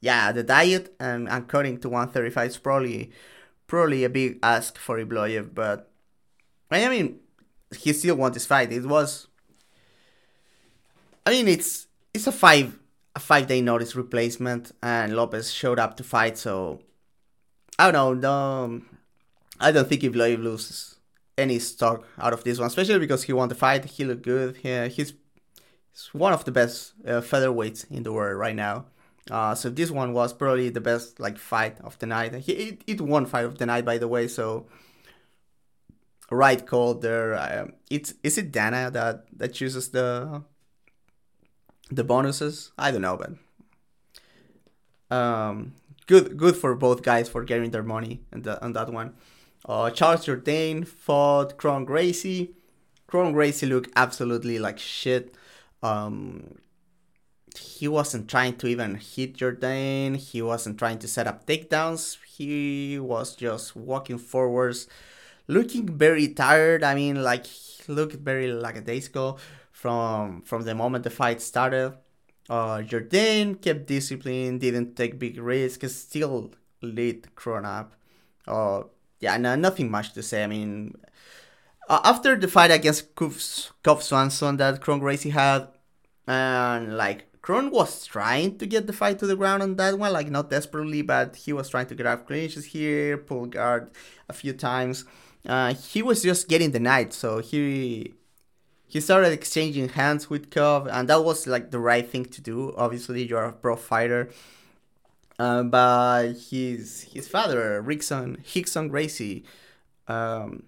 [0.00, 3.10] yeah, the diet and, and cutting to 135 is probably
[3.66, 5.90] probably a big ask for Evloev, but
[6.70, 7.20] I mean,
[7.76, 8.72] he still won this fight.
[8.72, 9.28] It was.
[11.24, 12.78] I mean, it's it's a five
[13.14, 16.36] a five day notice replacement, and Lopes showed up to fight.
[16.36, 16.80] So
[17.78, 18.82] I don't know.
[19.58, 20.99] I don't think Evloev loses
[21.36, 23.84] any stock out of this one, especially because he won the fight.
[23.84, 24.56] He looked good.
[24.58, 25.14] He, he's,
[25.92, 28.86] he's one of the best uh, featherweights in the world right now.
[29.30, 32.34] Uh, so this one was probably the best like fight of the night.
[32.34, 34.26] He it, it won fight of the night by the way.
[34.26, 34.66] So
[36.30, 37.36] right call there.
[37.36, 40.42] Um, it's is it Dana that that chooses the
[41.90, 42.72] the bonuses?
[42.78, 45.74] I don't know, but um,
[46.06, 49.14] good good for both guys for getting their money and on that one.
[49.64, 52.52] Uh, Charles Jourdain fought Kron Gracie.
[53.06, 55.34] Kron Gracie looked absolutely like shit.
[55.82, 56.58] Um,
[57.56, 60.16] he wasn't trying to even hit Jourdain.
[60.16, 62.18] He wasn't trying to set up takedowns.
[62.26, 64.86] He was just walking forwards,
[65.48, 66.84] looking very tired.
[66.84, 67.46] I mean, like
[67.88, 69.38] looked very like a day's lackadaisical
[69.72, 71.94] from from the moment the fight started.
[72.48, 77.94] Uh, Jourdain kept discipline, didn't take big risks, still lit Kron up.
[78.46, 78.82] Uh,
[79.20, 80.42] yeah, no, nothing much to say.
[80.42, 80.94] I mean,
[81.88, 85.68] uh, after the fight against Cub Swanson that Kron Gracie had,
[86.26, 90.12] and like Kron was trying to get the fight to the ground on that one,
[90.12, 93.90] like not desperately, but he was trying to grab clinches here, pull guard
[94.28, 95.04] a few times.
[95.46, 98.14] Uh, he was just getting night, so he
[98.86, 102.74] he started exchanging hands with Cub, and that was like the right thing to do.
[102.76, 104.30] Obviously, you're a pro fighter,
[105.40, 109.44] uh, but his his father, Rickson Rickson Gracie,
[110.06, 110.64] um,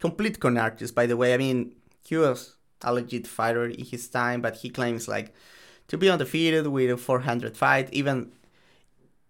[0.00, 0.94] complete con artist.
[0.94, 1.74] By the way, I mean
[2.08, 5.34] he was a legit fighter in his time, but he claims like
[5.88, 7.92] to be undefeated with a 400 fight.
[7.92, 8.32] Even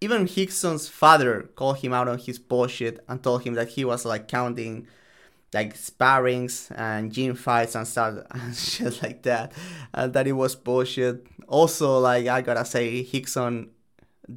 [0.00, 4.04] even Rickson's father called him out on his bullshit and told him that he was
[4.04, 4.86] like counting
[5.52, 9.52] like sparrings and gym fights and stuff and shit like that,
[9.92, 11.26] and that it was bullshit.
[11.48, 13.70] Also, like I gotta say, Rickson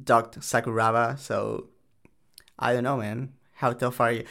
[0.04, 1.68] ducked Sakuraba, so
[2.58, 3.32] I don't know, man.
[3.54, 4.24] How tough are you?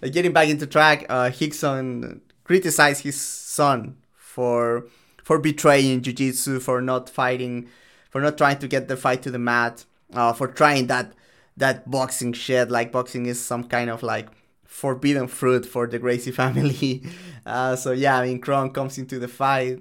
[0.10, 4.86] Getting back into track, uh, Rickson criticized his son for
[5.24, 7.68] for betraying jiu-jitsu, for not fighting,
[8.10, 11.12] for not trying to get the fight to the mat, uh, for trying that
[11.56, 12.70] that boxing shit.
[12.70, 14.28] Like boxing is some kind of like
[14.64, 17.02] forbidden fruit for the Gracie family.
[17.44, 19.80] Uh, so yeah, I mean, Kron comes into the fight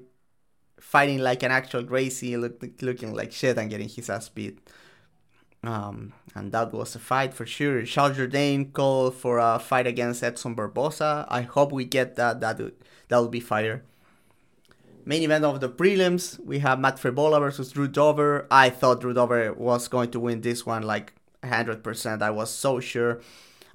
[0.88, 4.60] fighting like an actual Gracie, look, looking like shit and getting his ass beat.
[5.64, 7.84] Um, and that was a fight for sure.
[7.84, 11.26] Charles Jourdain called for a fight against Edson Barboza.
[11.30, 12.40] I hope we get that.
[12.42, 12.76] That would,
[13.10, 13.84] that would be fire.
[15.06, 18.46] Main event of the prelims, we have Matt Frevola versus Drew Dober.
[18.52, 22.22] I thought Drew Dober was going to win this one like 100%.
[22.22, 23.22] I was so sure.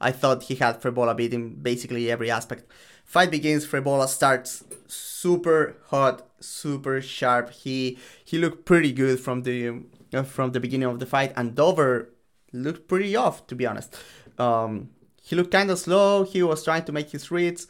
[0.00, 2.70] I thought he had Frevola beat in basically every aspect.
[3.04, 3.66] Fight begins.
[3.66, 7.50] Frevola starts super hot, super sharp.
[7.50, 9.82] He he looked pretty good from the
[10.22, 12.10] from the beginning of the fight, and Dober
[12.52, 13.96] looked pretty off to be honest.
[14.38, 14.90] Um,
[15.22, 16.24] he looked kind of slow.
[16.24, 17.66] He was trying to make his reads.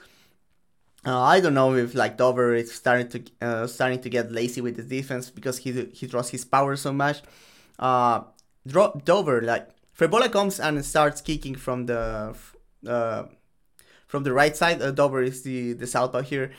[1.05, 4.61] Uh, I don't know if like Dober is starting to uh, starting to get lazy
[4.61, 7.23] with his defense because he he draws his power so much.
[7.79, 8.23] Uh,
[8.67, 12.35] Dober like Frevola comes and starts kicking from the
[12.87, 13.25] uh,
[14.07, 14.81] from the right side.
[14.81, 16.53] Uh, Dober is the the southpaw here,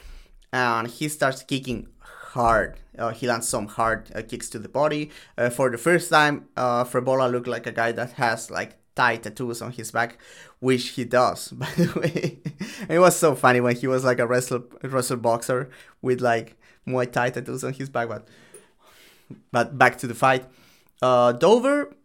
[0.51, 1.87] and he starts kicking
[2.33, 2.79] hard.
[2.97, 5.09] Uh, he lands some hard uh, kicks to the body.
[5.37, 9.17] Uh, for the first time, uh, Frevola looked like a guy that has like Thai
[9.17, 10.17] tattoos on his back,
[10.59, 12.39] which he does, by the way.
[12.89, 15.69] it was so funny when he was like a wrestler, wrestler boxer
[16.01, 18.27] with like Muay Thai tattoos on his back, but
[19.51, 20.45] but back to the fight.
[21.01, 21.95] Uh, Dober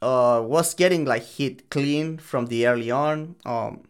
[0.00, 3.36] uh, was getting like hit clean from the early on.
[3.44, 3.84] Um,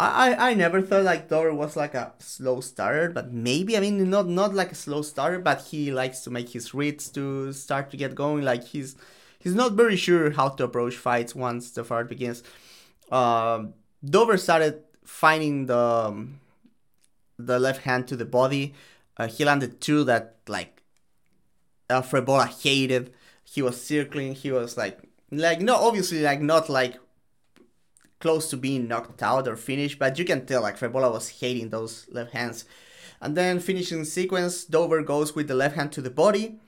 [0.00, 4.08] I, I never thought like Dober was like a slow starter, but maybe I mean
[4.08, 7.90] not not like a slow starter, but he likes to make his reads to start
[7.90, 8.42] to get going.
[8.42, 8.96] Like he's
[9.38, 12.42] he's not very sure how to approach fights once the fight begins.
[13.12, 16.28] Um, Dober started finding the
[17.38, 18.74] the left hand to the body.
[19.16, 20.82] Uh, he landed two that like
[21.90, 23.12] uh, Frevola hated.
[23.44, 24.34] He was circling.
[24.34, 24.98] He was like
[25.30, 26.98] like no obviously like not like
[28.20, 31.70] close to being knocked out or finished, but you can tell like Frevola was hating
[31.70, 32.64] those left hands.
[33.20, 36.60] And then finishing sequence, Dober goes with the left hand to the body,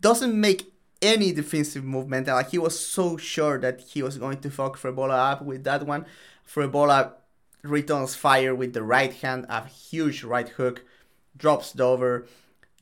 [0.00, 2.26] doesn't make any defensive movement.
[2.26, 5.86] Like he was so sure that he was going to fuck Frevola up with that
[5.86, 6.06] one.
[6.46, 7.12] Frevola
[7.62, 10.84] returns fire with the right hand, a huge right hook,
[11.36, 12.26] drops Dober.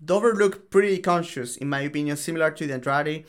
[0.05, 3.25] Dober looked pretty conscious, in my opinion, similar to the Andrade.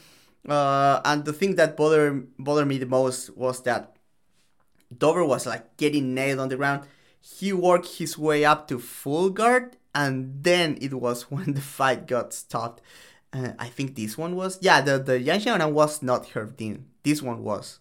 [0.48, 3.96] Uh, and the thing that bothered bothered me the most was that
[4.96, 6.88] Dober was like getting nailed on the ground.
[7.22, 12.08] He worked his way up to full guard, and then it was when the fight
[12.08, 12.82] got stopped.
[13.32, 16.86] Uh, I think this one was yeah the the Yan Xiaonan was not hurt in
[17.04, 17.80] this one was.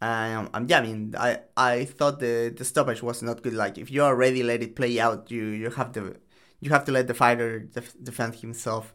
[0.00, 3.54] Um, um, yeah, I mean, I I thought the the stoppage was not good.
[3.54, 6.16] Like, if you already let it play out, you you have to
[6.60, 8.92] you have to let the fighter def- defend himself.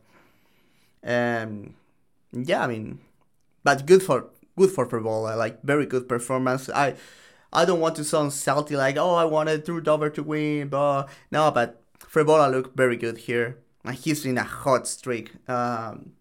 [1.03, 1.75] Um,
[2.31, 2.99] yeah, I mean,
[3.63, 6.69] but good for good for Frevola, like very good performance.
[6.69, 6.95] I
[7.51, 11.07] I don't want to sound salty like oh I wanted Drew Dober to win, but
[11.31, 15.31] no, but Frevola looked very good here, and he's in a hot streak.
[15.49, 16.13] Um,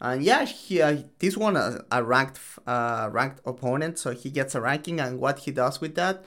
[0.00, 4.54] and yeah, he uh, this one a, a ranked uh, ranked opponent, so he gets
[4.54, 6.24] a ranking, and what he does with that,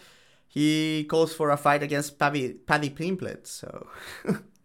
[0.47, 3.45] he calls for a fight against Paddy Paddy Pimblett.
[3.45, 3.87] So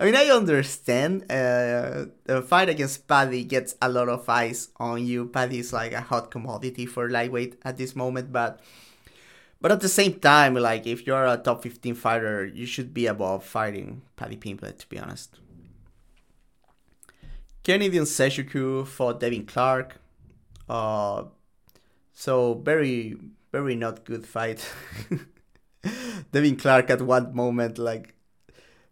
[0.00, 1.30] I mean, I understand.
[1.30, 5.26] Uh, the fight against Paddy gets a lot of eyes on you.
[5.26, 8.60] Paddy is like a hot commodity for lightweight at this moment, but
[9.60, 13.06] but at the same time, like if you're a top 15 fighter, you should be
[13.06, 15.38] above fighting Paddy Pimblett, to be honest.
[17.62, 20.00] Kennedy Nzechukwu for Devin Clark.
[20.68, 21.24] Uh,
[22.12, 23.16] so very
[23.52, 24.68] very not good fight.
[26.32, 28.13] Devin Clark at one moment like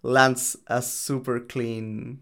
[0.03, 2.21] lands a super clean.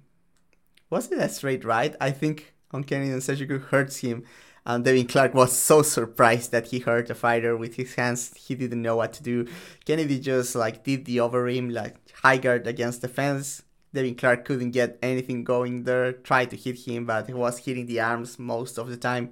[0.90, 1.94] Was it a straight right?
[2.00, 4.24] I think on Kennedy Nzechukwu hurts him,
[4.66, 8.32] and Devin Clark was so surprised that he hurt a fighter with his hands.
[8.36, 9.46] He didn't know what to do.
[9.84, 13.62] Kennedy just like did the over him, like high guard against the fence.
[13.92, 16.12] Devin Clark couldn't get anything going there.
[16.12, 19.30] Tried to hit him, but he was hitting the arms most of the time.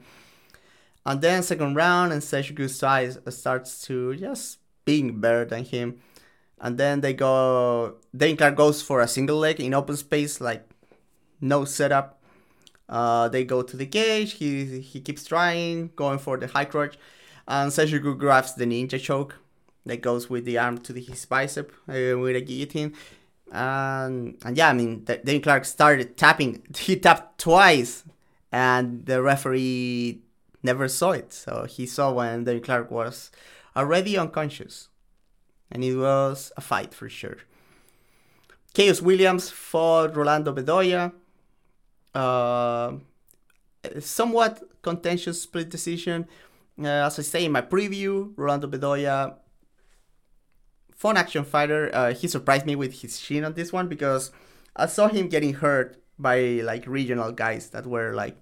[1.06, 6.00] And then second round, and Nzechukwu uh, size starts to just being better than him
[6.60, 7.96] and then they go.
[8.16, 10.68] Devin Clark goes for a single leg in open space, like
[11.40, 12.20] no setup.
[12.88, 14.32] Uh, they go to the cage.
[14.34, 16.98] He he keeps trying, going for the high crotch,
[17.46, 19.36] and Nzechukwu grabs the ninja choke
[19.86, 22.94] that goes with the arm to the, his bicep uh, with a guillotine.
[23.52, 26.62] And and yeah, I mean, Devin Clark started tapping.
[26.76, 28.04] He tapped twice,
[28.52, 30.22] and the referee
[30.62, 31.32] never saw it.
[31.32, 33.30] So he saw when Devin Clark was
[33.76, 34.88] already unconscious
[35.70, 37.38] and it was a fight for sure.
[38.74, 41.12] Khaos Williams fought Rolando Bedoya.
[42.14, 42.92] Uh,
[44.00, 46.26] somewhat contentious split decision.
[46.80, 49.34] Uh, as I say in my preview, Rolando Bedoya,
[50.94, 51.90] fun action fighter.
[51.92, 54.30] Uh, he surprised me with his shin on this one because
[54.76, 58.36] I saw him getting hurt by like regional guys that were like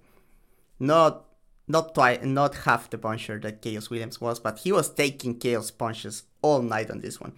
[0.79, 1.26] not
[1.67, 5.77] not twice, not half the puncher that Khaos Williams was, but he was taking Khaos
[5.77, 7.33] punches all night on this one.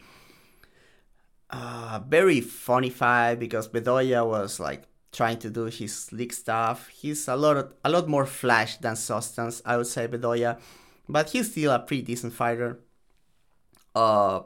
[1.49, 6.89] Uh, very funny fight because Bedoya was like trying to do his slick stuff.
[6.89, 10.59] He's a lot of, a lot more flash than substance, I would say Bedoya,
[11.07, 12.79] but he's still a pretty decent fighter.
[13.95, 14.41] Uh,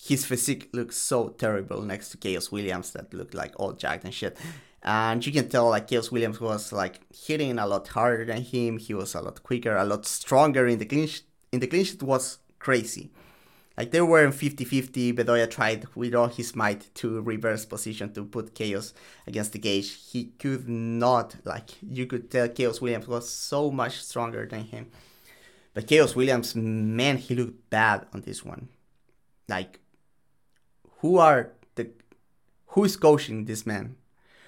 [0.00, 4.12] his physique looks so terrible next to Khaos Williams that looked like all jacked and
[4.12, 4.36] shit
[4.82, 8.78] and you can tell like Khaos Williams was like hitting a lot harder than him.
[8.78, 11.22] He was a lot quicker, a lot stronger in the clinch.
[11.52, 13.10] In the clinch, it was crazy.
[13.76, 15.14] Like they were in 50-50.
[15.14, 18.92] Bedoya tried with all his might to reverse position to put Khaos
[19.26, 20.10] against the cage.
[20.10, 21.36] He could not.
[21.44, 24.90] Like you could tell, Khaos Williams was so much stronger than him.
[25.74, 28.68] But Khaos Williams, man, he looked bad on this one.
[29.48, 29.80] Like,
[30.98, 31.90] who are the,
[32.68, 33.96] who is coaching this man?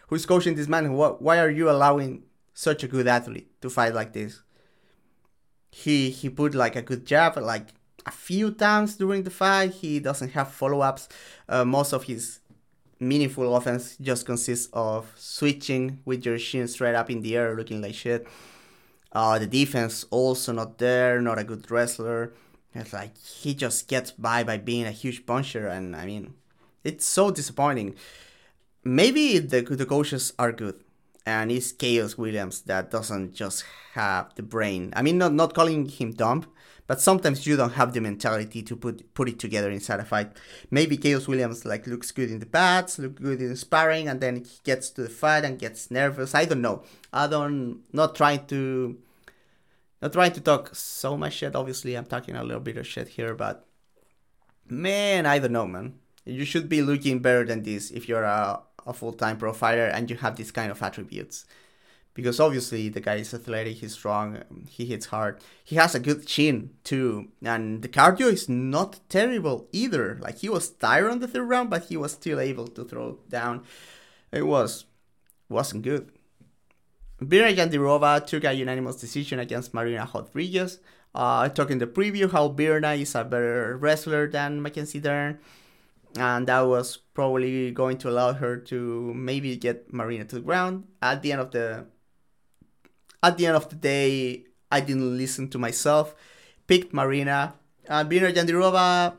[0.08, 0.92] Who's coaching this man?
[0.92, 4.42] Why are you allowing such a good athlete to fight like this?
[5.70, 7.68] He he put like a good jab like
[8.06, 9.72] a few times during the fight.
[9.72, 11.08] He doesn't have follow ups.
[11.48, 12.40] Uh, most of his
[13.00, 17.82] meaningful offense just consists of switching with your shin straight up in the air, looking
[17.82, 18.26] like shit.
[19.12, 22.32] Uh, the defense also not there, not a good wrestler.
[22.74, 26.34] It's like he just gets by by being a huge puncher, and I mean,
[26.82, 27.94] it's so disappointing.
[28.84, 30.82] Maybe the the coaches are good,
[31.24, 34.92] and it's Khaos Williams that doesn't just have the brain.
[34.94, 36.44] I mean, not not calling him dumb,
[36.86, 40.32] but sometimes you don't have the mentality to put put it together inside a fight.
[40.70, 44.36] Maybe Khaos Williams like looks good in the pads, look good in sparring, and then
[44.36, 46.34] he gets to the fight and gets nervous.
[46.34, 46.82] I don't know.
[47.12, 48.98] I don't not trying to
[50.02, 51.56] not trying to talk so much shit.
[51.56, 53.66] Obviously, I'm talking a little bit of shit here, but
[54.68, 55.94] man, I don't know, man.
[56.26, 59.86] You should be looking better than this if you're a, a full time pro fighter
[59.86, 61.44] and you have these kind of attributes
[62.14, 65.40] because obviously the guy is athletic, he's strong, he hits hard.
[65.64, 70.16] He has a good chin too, and the cardio is not terrible either.
[70.20, 73.18] Like he was tired on the third round, but he was still able to throw
[73.28, 73.64] down.
[74.30, 74.86] It was
[75.48, 76.10] wasn't good.
[77.20, 80.78] Virna Jandiroba took a unanimous decision against Marina Rodriguez.
[81.14, 85.38] Uh, I talked in the preview how Virna is a better wrestler than Mackenzie Dern,
[86.16, 90.84] and that was probably going to allow her to maybe get Marina to the ground.
[91.02, 91.86] At the end of the
[93.22, 96.14] at the end of the day, I didn't listen to myself,
[96.66, 97.54] picked Marina,
[97.88, 99.16] and Virna Jandiroba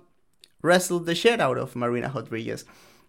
[0.61, 2.65] wrestled the shit out of Marina Rodriguez.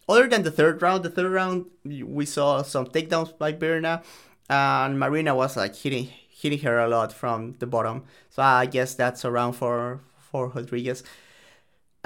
[0.09, 4.03] Other than the third round, the third round we saw some takedowns by Virna,
[4.49, 8.05] and Marina was like hitting hitting her a lot from the bottom.
[8.31, 11.03] So I guess that's a round for for Rodriguez.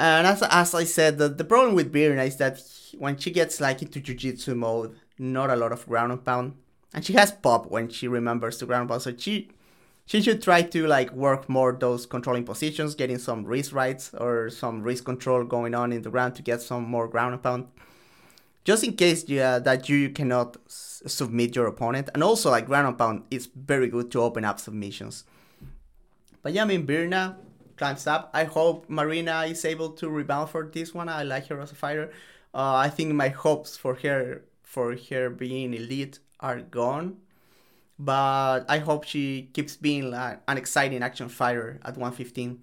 [0.00, 2.62] And as, as I said, the, the problem with Virna is that
[2.98, 6.54] when she gets like into jiu-jitsu mode, not a lot of ground and pound
[6.92, 9.02] and she has pop when she remembers to ground pound.
[9.02, 9.50] So she
[10.06, 14.50] she should try to like work more those controlling positions, getting some wrist rides or
[14.50, 17.68] some wrist control going on in the ground to get some more ground and pound.
[18.64, 22.88] Just in case yeah, that you cannot s- submit your opponent, and also like ground
[22.88, 25.24] and pound is very good to open up submissions.
[26.42, 27.36] But yeah, I mean Virna
[27.80, 28.30] climbs up.
[28.34, 31.08] I hope Marina is able to rebound for this one.
[31.08, 32.12] I like her as a fighter.
[32.52, 37.16] Uh, I think my hopes for her for her being elite are gone.
[37.98, 42.62] But I hope she keeps being like an exciting action fighter at 115.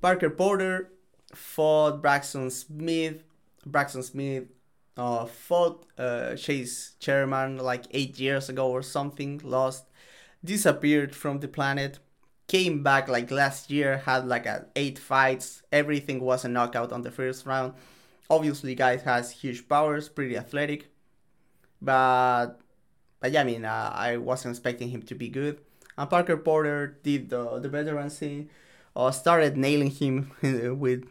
[0.00, 0.92] Parker Porter
[1.34, 3.24] fought Braxton Smith.
[3.66, 4.44] Braxton Smith
[4.96, 9.84] uh, fought uh, Chase Sherman like eight years ago or something, lost,
[10.44, 11.98] disappeared from the planet,
[12.50, 17.02] came back like last year, had like a eight fights, everything was a knockout on
[17.02, 17.74] the first round.
[18.28, 20.90] Obviously, guy has huge powers, pretty athletic,
[21.80, 22.58] but
[23.20, 25.60] but yeah, I mean, uh, I wasn't expecting him to be good.
[25.96, 28.48] And Parker Porter did the the veterancy,
[28.96, 30.32] uh, started nailing him
[30.80, 31.06] with.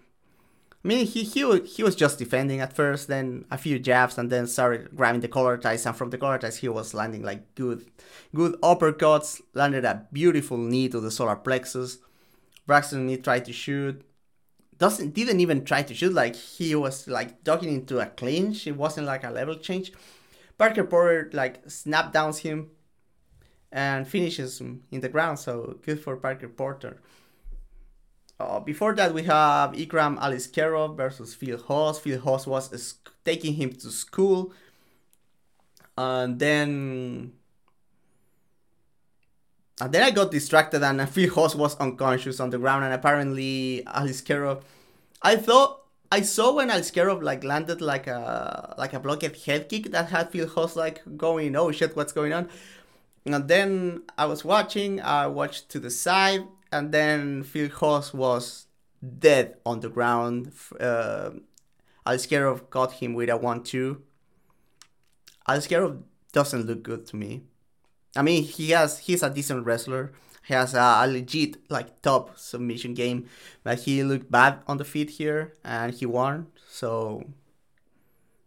[0.83, 4.29] I mean, he, he he was just defending at first, then a few jabs, and
[4.29, 5.85] then started grabbing the collar ties.
[5.85, 7.85] And from the collar ties, he was landing like good,
[8.33, 9.41] good uppercuts.
[9.53, 11.97] Landed a beautiful knee to the solar plexus.
[12.65, 14.05] Braxton Smith tried to shoot,
[14.77, 16.13] doesn't didn't even try to shoot.
[16.13, 18.65] Like he was like ducking into a clinch.
[18.65, 19.91] It wasn't like a level change.
[20.57, 22.71] Parker Porter like snap downs him
[23.71, 25.39] and finishes him in the ground.
[25.39, 27.01] So good for Parker Porter.
[28.39, 31.99] Uh, before that, we have Ikram Aliskerov versus Phil Hawes.
[31.99, 34.53] Phil Hawes was taking him to school,
[35.97, 37.33] and then
[39.81, 43.83] and then I got distracted, and Phil Hawes was unconscious on the ground, and apparently
[43.87, 44.63] Aliskerov.
[45.21, 49.91] I thought I saw when Aliskerov like landed like a like a blocked head kick
[49.91, 52.49] that had Phil Hawes like going, oh shit, what's going on?
[53.25, 58.67] And then I was watching, I watched to the side, and then Phil Hawes was
[59.01, 60.51] dead on the ground.
[60.79, 61.31] Uh,
[62.05, 64.01] Aliskerov caught him with a one-two.
[65.47, 66.01] Aliskerov
[66.31, 67.43] doesn't look good to me.
[68.15, 70.11] I mean, he has he's a decent wrestler
[70.49, 73.27] he has a, a, legit like top submission game,
[73.63, 76.47] but he looked bad on the feet here and he won.
[76.67, 77.23] So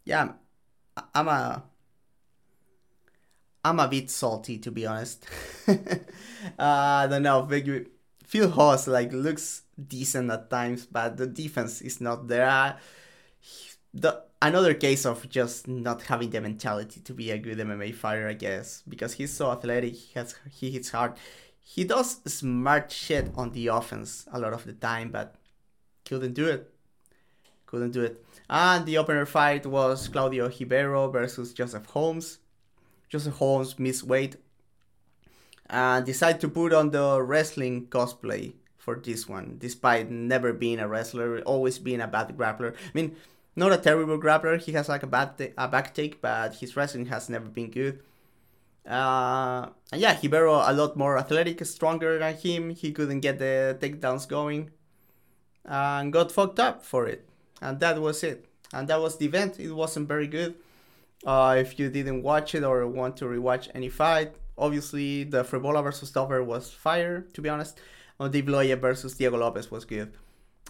[0.05, 0.33] yeah,
[1.15, 1.63] I'm a
[3.65, 5.25] I'm a bit salty to be honest.
[5.69, 5.77] uh,
[6.59, 7.47] I don't know.
[8.33, 12.49] Phil Hawes like looks decent at times, but the defense is not there.
[12.49, 12.73] Uh,
[13.93, 18.27] the another case of just not having the mentality to be a good MMA fighter,
[18.27, 19.93] I guess, because he's so athletic.
[19.93, 21.13] He has he hits hard
[21.65, 25.37] he does smart shit on the offense a lot of the time, but
[26.05, 26.71] couldn't do it.
[27.67, 28.25] Couldn't do it.
[28.51, 32.39] And the opener fight was Claudio Ribeiro versus Joseph Holmes.
[33.09, 34.37] Joseph Holmes missed weight
[35.73, 40.87] and decided to put on the wrestling cosplay for this one, despite never being a
[40.87, 42.75] wrestler, always being a bad grappler.
[42.75, 43.17] I mean,
[43.57, 44.61] not a terrible grappler.
[44.61, 48.01] He has like a bad a back take, but his wrestling has never been good.
[48.87, 52.71] Uh, and yeah, Ribeiro a lot more athletic, stronger than him.
[52.71, 54.71] He couldn't get the takedowns going,
[55.65, 57.27] and got fucked up for it.
[57.63, 58.45] And that was it.
[58.75, 59.59] And that was the event.
[59.59, 60.57] It wasn't very good.
[61.25, 65.83] Uh, if you didn't watch it or want to rewatch any fight, obviously the Frevola
[65.83, 67.27] versus Dober was fire.
[67.35, 67.79] To be honest,
[68.19, 70.15] uh, Dave Loya versus Diego Lopes was good.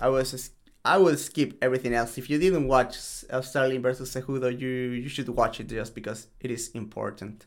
[0.01, 0.51] I was
[0.84, 2.18] I will skip everything else.
[2.18, 2.97] If you didn't watch
[3.30, 4.68] uh, Sterling versus Cejudo, you
[5.03, 7.47] you should watch it just because it is important.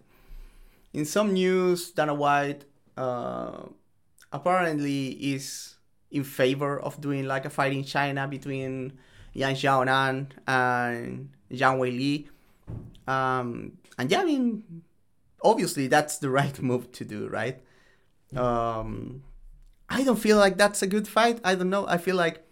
[0.94, 2.64] In some news, Dana White
[2.96, 3.64] uh,
[4.32, 5.76] apparently is
[6.12, 8.94] in favor of doing like a fight in China between
[9.34, 12.30] Yan Xiaonan and Zhang Weili.
[13.12, 14.64] Um, and yeah, I mean,
[15.44, 17.62] obviously that's the right move to do, right?
[18.36, 19.24] Um,
[19.90, 21.40] I don't feel like that's a good fight.
[21.44, 21.88] I don't know.
[21.88, 22.46] I feel like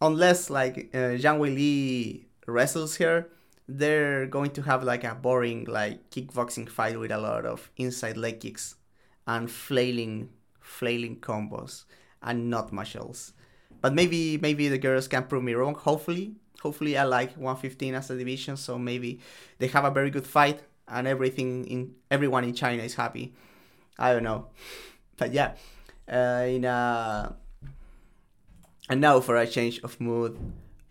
[0.00, 3.28] unless like uh, Zhang Weili wrestles here,
[3.68, 8.16] they're going to have like a boring like kickboxing fight with a lot of inside
[8.16, 8.74] leg kicks
[9.26, 10.28] and flailing
[10.60, 11.84] flailing combos
[12.22, 13.32] and not much else.
[13.80, 15.74] But maybe maybe the girls can prove me wrong.
[15.74, 19.20] Hopefully, hopefully I like 115 as a division, so maybe
[19.58, 20.60] they have a very good fight
[20.90, 23.34] and everything in everyone in China is happy.
[23.98, 24.46] I don't know,
[25.16, 25.54] but yeah,
[26.10, 27.36] uh, in a
[28.88, 30.36] and now for a change of mood.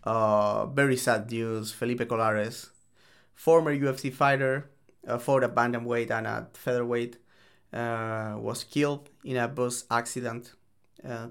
[0.02, 1.72] Uh, very sad news.
[1.72, 2.70] Felipe Colares,
[3.34, 4.70] former UFC fighter,
[5.06, 7.18] uh, fought at bantamweight and at featherweight,
[7.74, 10.54] uh, was killed in a bus accident.
[11.06, 11.28] Uh,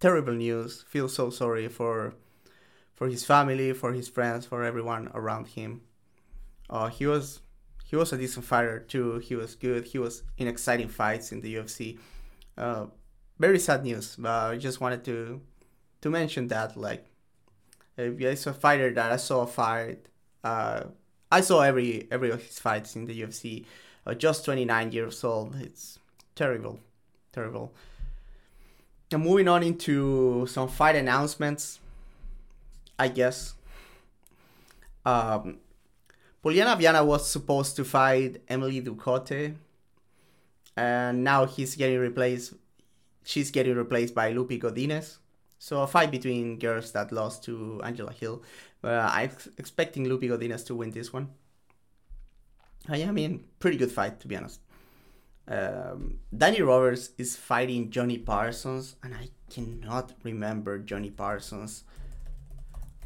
[0.00, 0.84] terrible news.
[0.88, 2.14] Feel so sorry for
[2.94, 5.82] for his family, for his friends, for everyone around him.
[6.68, 7.40] Uh, he was
[7.90, 9.18] he was a decent fighter too.
[9.18, 9.84] He was good.
[9.84, 11.98] He was in exciting fights in the UFC.
[12.56, 12.86] Uh,
[13.36, 15.40] very sad news, but I just wanted to
[16.02, 17.04] to mention that like
[17.96, 20.06] if it's a fighter that I saw fight,
[20.44, 20.84] uh,
[21.32, 23.64] I saw every every of his fights in the UFC.
[24.06, 25.56] Uh, just 29 years old.
[25.56, 25.98] It's
[26.36, 26.78] terrible,
[27.32, 27.74] terrible.
[29.10, 31.80] And moving on into some fight announcements,
[32.96, 33.54] I guess.
[35.04, 35.58] Um,
[36.44, 39.54] Poliana Viana was supposed to fight Emily Ducote,
[40.76, 42.54] and now he's getting replaced.
[43.24, 45.18] She's getting replaced by Loopy Godinez.
[45.58, 48.42] So a fight between girls that lost to Angela Hill.
[48.82, 51.28] Uh, I'm expecting Loopy Godinez to win this one.
[52.88, 54.60] I mean, pretty good fight to be honest.
[55.46, 61.84] Um, Danny Roberts is fighting Johnny Parsons, and I cannot remember Johnny Parsons.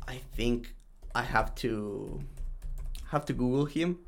[0.06, 0.74] I think
[1.14, 2.22] I have to
[3.14, 3.98] have to Google him.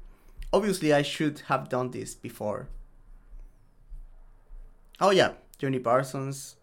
[0.53, 2.69] Obviously, I should have done this before.
[5.01, 6.57] Oh yeah, Johnny Parsons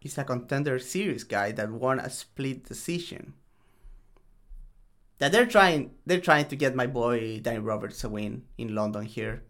[0.00, 3.34] is a contender series guy that won a split decision.
[5.18, 9.04] That they're trying they're trying to get my boy Danny Roberts a win in London
[9.04, 9.42] here.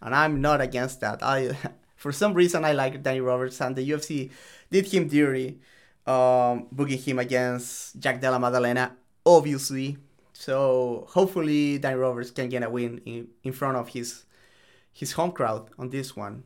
[0.00, 1.22] And I'm not against that.
[1.22, 1.56] I
[1.96, 4.30] for some reason I like Danny Roberts and the UFC
[4.70, 5.58] did him dirty,
[6.06, 8.92] um, booking him against Jack Della Maddalena,
[9.26, 9.98] obviously.
[10.38, 14.22] So hopefully Danny Roberts can get a win in, in front of his
[14.92, 16.44] his home crowd on this one.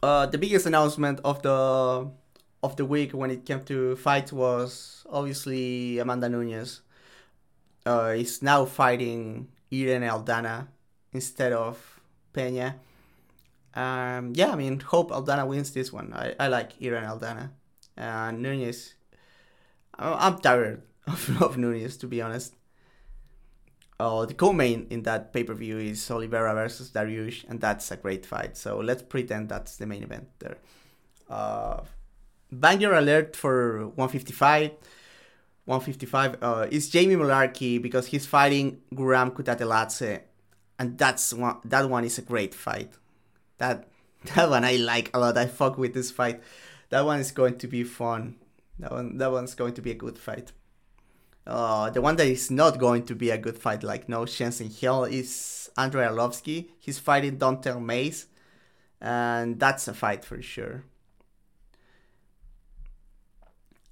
[0.00, 2.08] Uh, the biggest announcement of the
[2.62, 6.82] of the week when it came to fights was obviously Amanda Nunes.
[7.84, 10.68] Uh, is now fighting Irene Aldana
[11.12, 12.00] instead of
[12.32, 12.76] Pena.
[13.74, 16.12] Um, yeah, I mean, hope Aldana wins this one.
[16.14, 17.50] I, I like Irene Aldana.
[17.96, 18.94] And Nunes,
[19.98, 22.54] I'm tired of, of to be honest.
[23.98, 28.56] Uh, the co-main in that pay-per-view is Oliveira versus Dariush, and that's a great fight.
[28.56, 30.58] So let's pretend that's the main event there.
[31.30, 31.80] Uh,
[32.52, 34.72] banger alert for 155.
[35.64, 40.20] 155 uh, is Jamie Mullarkey because he's fighting Guram Kutateladze,
[40.78, 41.56] and that's one.
[41.64, 42.92] That one is a great fight.
[43.58, 43.88] That
[44.34, 45.38] that one I like a lot.
[45.38, 46.42] I fuck with this fight.
[46.90, 48.36] That one is going to be fun.
[48.78, 50.52] That one that one's going to be a good fight.
[51.46, 54.60] Uh, the one that is not going to be a good fight, like no chance
[54.60, 56.70] in hell, is Andrei Arlovsky.
[56.80, 58.26] He's fighting Don'Tale Mayes,
[59.00, 60.84] and that's a fight for sure.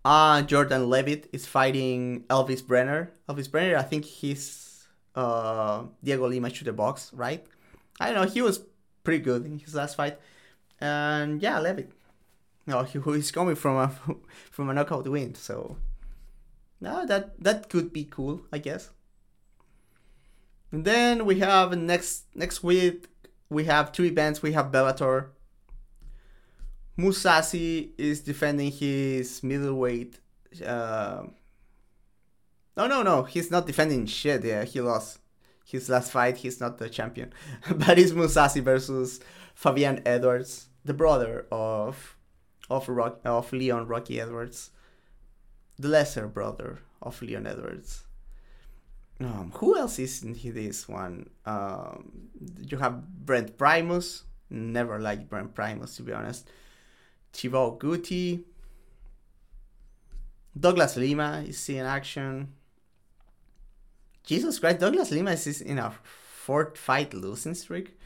[0.04, 3.10] Uh, Jordan Levitt is fighting Elves Brener.
[3.28, 7.46] Elves Brener, I think he's uh, Diego Lima to the box, right?
[8.00, 8.30] I don't know.
[8.30, 8.60] He was
[9.04, 10.18] pretty good in his last fight,
[10.80, 11.92] and yeah, Levitt.
[12.66, 13.88] No, he, he's coming from a
[14.50, 15.76] from a knockout win, so
[16.84, 18.90] no, that that could be cool, I guess.
[20.70, 23.08] And then we have next next week
[23.48, 24.42] we have two events.
[24.42, 25.28] We have Bellator.
[26.98, 30.20] Mousasi is defending his middleweight
[30.64, 31.24] uh,
[32.76, 33.24] No, no, no.
[33.24, 34.44] He's not defending shit.
[34.44, 35.18] Yeah, he lost
[35.64, 36.36] his last fight.
[36.36, 37.32] He's not the champion.
[37.70, 39.20] but it's Mousasi versus
[39.54, 42.16] Fabian Edwards, the brother of
[42.68, 44.70] of Rock, of Leon Rocky Edwards,
[45.78, 48.04] the lesser brother of Leon Edwards.
[49.20, 51.30] Um, who else is in this one?
[51.46, 52.28] Um,
[52.60, 54.24] you have Brent Primus.
[54.50, 56.48] Never liked Brent Primus to be honest.
[57.32, 58.42] Thibault Gouti.
[60.58, 62.52] Douglas Lima is in action.
[64.24, 67.98] Jesus Christ, Douglas Lima is in a fourth fight losing streak.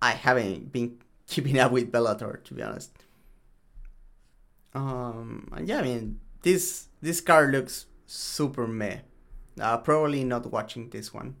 [0.00, 2.92] I haven't been keeping up with Bellator to be honest.
[4.74, 8.98] Um, yeah, I mean this this card looks super meh.
[9.60, 11.36] Uh, probably not watching this one.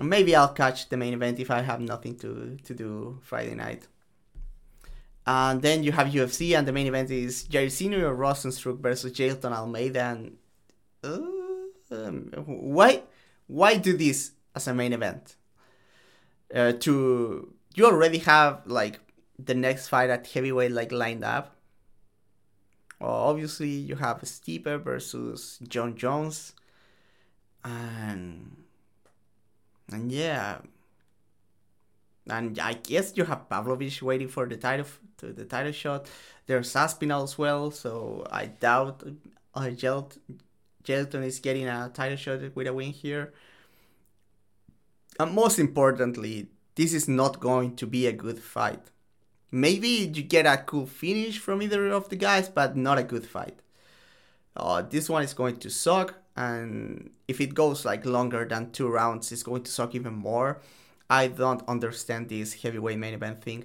[0.00, 3.88] Maybe I'll catch the main event if I have nothing to, to do Friday night.
[5.26, 10.18] And then you have UFC, and the main event is Jairzinho Rozenstruik versus Jailton Almeida.
[10.18, 10.36] And
[11.02, 13.02] uh, why
[13.46, 15.36] why do this as a main event?
[16.54, 19.00] Uh, to you already have like
[19.38, 21.57] the next fight at heavyweight like lined up.
[23.00, 26.52] Well, obviously you have Stipe versus John Jones,
[27.64, 28.56] and
[29.92, 30.58] and yeah,
[32.28, 34.86] and I guess you have Pavlovich waiting for the title
[35.18, 36.06] to the title shot.
[36.46, 39.04] There's Aspinall as well, so I doubt
[39.54, 39.70] uh,
[41.22, 43.32] is getting a title shot with a win here.
[45.20, 48.90] And most importantly, this is not going to be a good fight.
[49.50, 53.26] Maybe you get a cool finish from either of the guys, but not a good
[53.26, 53.60] fight.
[54.56, 58.88] Uh, this one is going to suck, and if it goes like longer than two
[58.88, 60.60] rounds, it's going to suck even more.
[61.08, 63.64] I don't understand this heavyweight main event thing.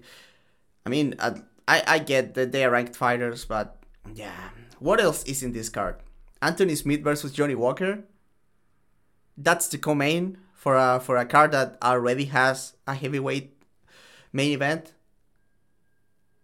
[0.85, 1.33] I mean, I
[1.67, 3.77] I get that they are ranked fighters, but
[4.13, 5.95] yeah, what else is in this card?
[6.41, 8.03] Anthony Smith versus Johnny Walker.
[9.37, 13.51] That's the co-main for a for a card that already has a heavyweight
[14.31, 14.93] main event.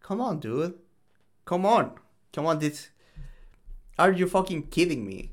[0.09, 0.73] Come on, dude.
[1.45, 1.91] Come on.
[2.33, 2.89] Come on, this.
[3.99, 5.29] Are you fucking kidding me?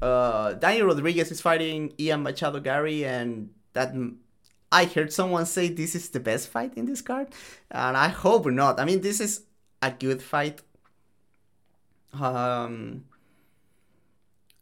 [0.00, 3.92] Uh, Daniel Rodriguez is fighting Ian Machado Garry, and that
[4.70, 7.34] I heard someone say this is the best fight in this card,
[7.68, 8.78] and I hope not.
[8.78, 9.42] I mean, this is
[9.82, 10.62] a good fight.
[12.14, 13.06] Um,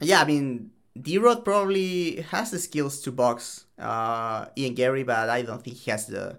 [0.01, 5.29] yeah, I mean, D Rod probably has the skills to box uh, Ian Garry, but
[5.29, 6.39] I don't think he has the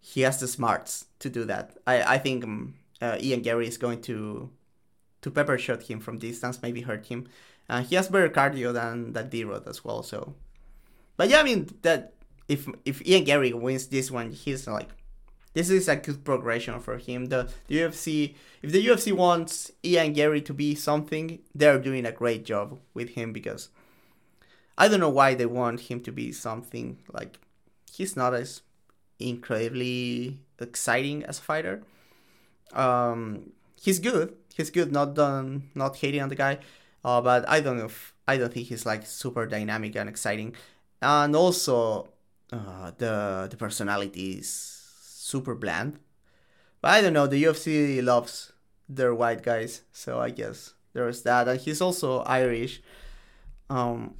[0.00, 1.76] he has the smarts to do that.
[1.86, 4.50] I I think um, uh, Ian Garry is going to
[5.22, 7.28] to pepper shot him from distance, maybe hurt him.
[7.68, 10.02] Uh, he has better cardio than that D Rod as well.
[10.02, 10.34] So,
[11.16, 12.14] but yeah, I mean that
[12.48, 14.88] if if Ian Garry wins this one, he's like
[15.52, 17.26] this is a good progression for him.
[17.26, 22.12] The, the UFC if the UFC wants Ian Garry to be something, they're doing a
[22.12, 23.68] great job with him because
[24.76, 27.38] I don't know why they want him to be something like
[27.92, 28.62] he's not as
[29.20, 31.82] incredibly exciting as a fighter.
[32.72, 34.34] Um, he's good.
[34.54, 34.92] He's good.
[34.92, 35.70] Not done.
[35.74, 36.58] Not hating on the guy.
[37.04, 37.86] Uh, but I don't know.
[37.86, 40.54] If, I don't think he's like super dynamic and exciting.
[41.00, 42.08] And also,
[42.52, 45.98] uh, the the personality is super bland.
[46.80, 47.26] But I don't know.
[47.26, 48.52] The UFC loves
[48.88, 51.48] their white guys, so I guess there's that.
[51.48, 52.82] And he's also Irish.
[53.70, 54.14] Um,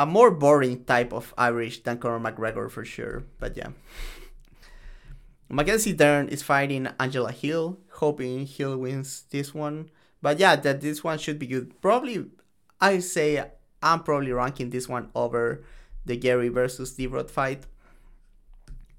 [0.00, 3.24] a more boring type of Irish than Conor McGregor for sure.
[3.38, 3.68] But yeah.
[5.50, 9.90] Mackenzie Dern is fighting Angela Hill, hoping Hill wins this one.
[10.22, 11.78] But yeah, that this one should be good.
[11.82, 12.24] Probably,
[12.80, 13.44] I say
[13.82, 15.64] I'm probably ranking this one over
[16.06, 17.66] the Garry versus D Rod fight.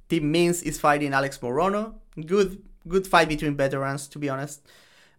[0.08, 1.96] Tim Means is fighting Alex Morono.
[2.28, 4.62] Good, good fight between veterans, to be honest.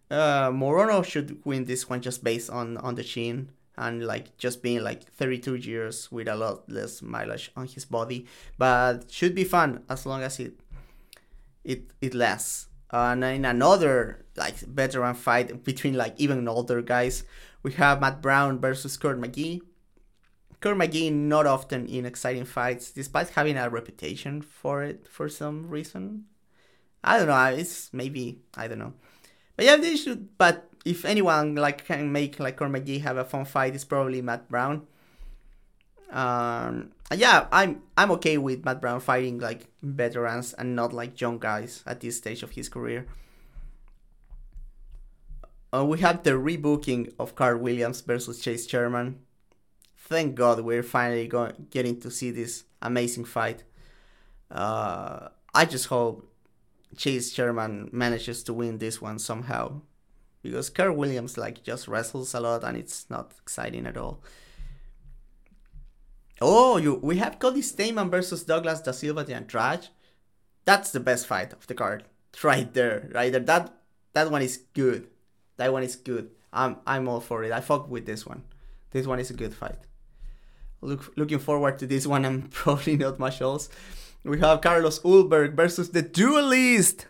[0.09, 4.61] Uh, Morono should win this one just based on on the chin and like just
[4.61, 8.27] being like 32 years with a lot less mileage on his body.
[8.57, 10.59] But should be fun as long as it
[11.63, 12.67] it it lasts.
[12.91, 17.23] And in another like veteran fight between like even older guys
[17.63, 19.61] we have matt brown versus Court McGee.
[20.61, 25.69] Court McGee not often in exciting fights despite having a reputation for it for some
[25.69, 26.25] reason.
[27.03, 28.93] I don't know it's maybe i don't know.
[29.55, 33.45] But yeah they should but if anyone like can make like McGee have a fun
[33.45, 34.87] fight, it's probably Matt Brown.
[36.11, 41.39] Um, yeah, I'm I'm okay with Matt Brown fighting like veterans and not like young
[41.39, 43.07] guys at this stage of his career.
[45.73, 49.19] Uh, we have the rebooking of Karl Williams versus Chase Sherman.
[49.97, 53.63] Thank God we're finally going getting to see this amazing fight.
[54.51, 56.29] Uh, I just hope
[56.95, 59.81] Chase Sherman manages to win this one somehow
[60.43, 64.21] because Karl Williams like just wrestles a lot and it's not exciting at all.
[66.41, 69.87] Oh, you we have Cody Stamann versus Douglas Da Silva de Andrade.
[70.65, 72.03] That's the best fight of the card,
[72.43, 73.41] right there, right there.
[73.41, 73.73] That
[74.11, 75.07] that one is good.
[75.57, 76.31] That one is good.
[76.51, 77.51] I'm I'm all for it.
[77.51, 78.43] I fuck with this one.
[78.91, 79.79] This one is a good fight.
[80.81, 82.25] Look, looking forward to this one.
[82.25, 83.69] I'm probably not much else.
[84.25, 87.07] We have Carlos Ulberg versus the Duelist.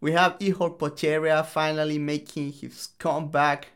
[0.00, 3.68] We have Ihor Potieria finally making his comeback.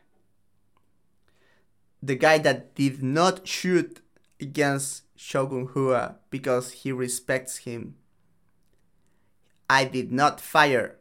[2.01, 4.01] The guy that did not shoot
[4.39, 7.95] against Shogun Rua because he respects him.
[9.69, 10.97] I did not fire.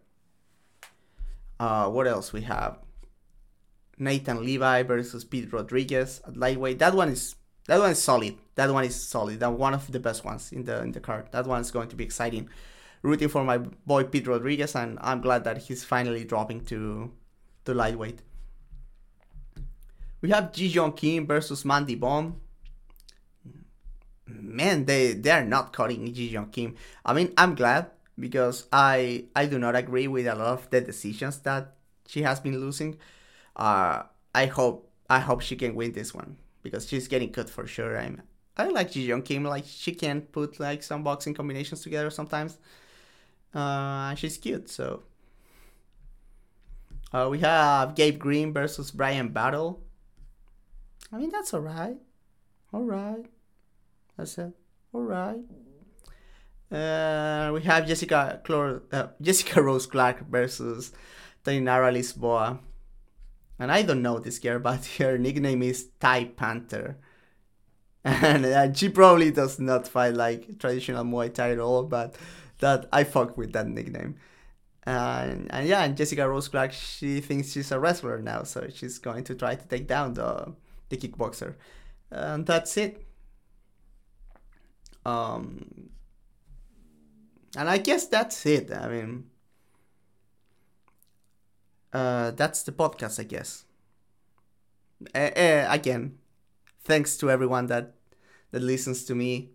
[1.58, 2.78] Uh, what else we have?
[3.98, 6.78] Natan Levy versus Pete Rodriguez at lightweight.
[6.78, 7.34] That one is
[7.66, 8.36] that one is solid.
[8.54, 9.40] That one is solid.
[9.40, 11.28] That one of the best ones in the in the card.
[11.32, 12.48] That one is going to be exciting.
[13.02, 17.10] Rooting for my boy Pete Rodriguez, and I'm glad that he's finally dropping to
[17.64, 18.20] to lightweight.
[20.20, 22.34] We have Ji Yeon Kim versus Mandy Bond.
[24.26, 26.76] Man, they they are not cutting Ji Yeon Kim.
[27.04, 30.80] I mean, I'm glad because I I do not agree with a lot of the
[30.82, 31.76] decisions that
[32.06, 32.98] she has been losing.
[33.56, 34.02] Uh,
[34.34, 37.98] I hope I hope she can win this one because she's getting cut for sure.
[37.98, 38.22] I'm
[38.56, 39.44] I like Ji Yeon Kim.
[39.44, 42.58] Like she can put like some boxing combinations together sometimes.
[43.54, 44.68] Uh, she's cute.
[44.68, 45.02] So
[47.12, 49.82] uh, we have Gabe Green versus Bryan Battle.
[51.12, 51.96] I mean that's alright.
[52.72, 53.26] Alright.
[54.16, 54.52] That's it.
[54.94, 55.40] Alright.
[56.70, 60.92] Uh, we have Jessica Clor- uh, Jessica Rose Clark versus
[61.44, 62.60] Tainara Lisboa.
[63.58, 66.96] And I don't know this girl, but her nickname is Thai Panther.
[68.04, 72.16] And uh, she probably does not fight like traditional Muay Thai at all, but
[72.60, 74.16] that I fuck with that nickname.
[74.84, 78.98] And, and yeah, and Jessica Rose Clark, she thinks she's a wrestler now, so she's
[78.98, 80.54] going to try to take down the
[80.88, 81.54] the kickboxer.
[82.10, 83.06] And that's it.
[85.04, 85.90] Um,
[87.56, 88.72] and I guess that's it.
[88.72, 89.30] I mean,
[91.92, 93.64] uh, that's the podcast, I guess.
[95.14, 96.18] Uh, again,
[96.84, 97.94] thanks to everyone that
[98.50, 99.50] that listens to me.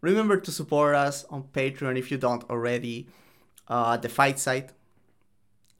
[0.00, 3.08] Remember to support us on Patreon if you don't already.
[3.68, 4.70] Uh, the fight site.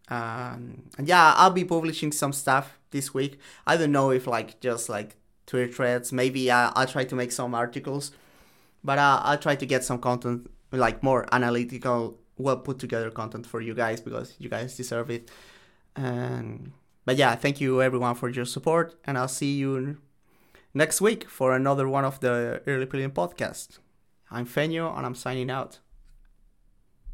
[0.09, 3.39] Um, and yeah, I'll be publishing some stuff this week.
[3.67, 6.12] I don't know if like just like Twitter threads.
[6.12, 8.12] Maybe uh, I'll try to make some articles,
[8.83, 13.47] but uh, I'll try to get some content like more analytical, well put together content
[13.47, 15.31] for you guys because you guys deserve it.
[15.95, 16.73] And
[17.05, 19.99] but yeah, thank you everyone for your support, and I'll see you
[20.75, 23.79] next week for another one of the Early Prelim podcast.
[24.31, 25.79] I'm Feño, and I'm signing out.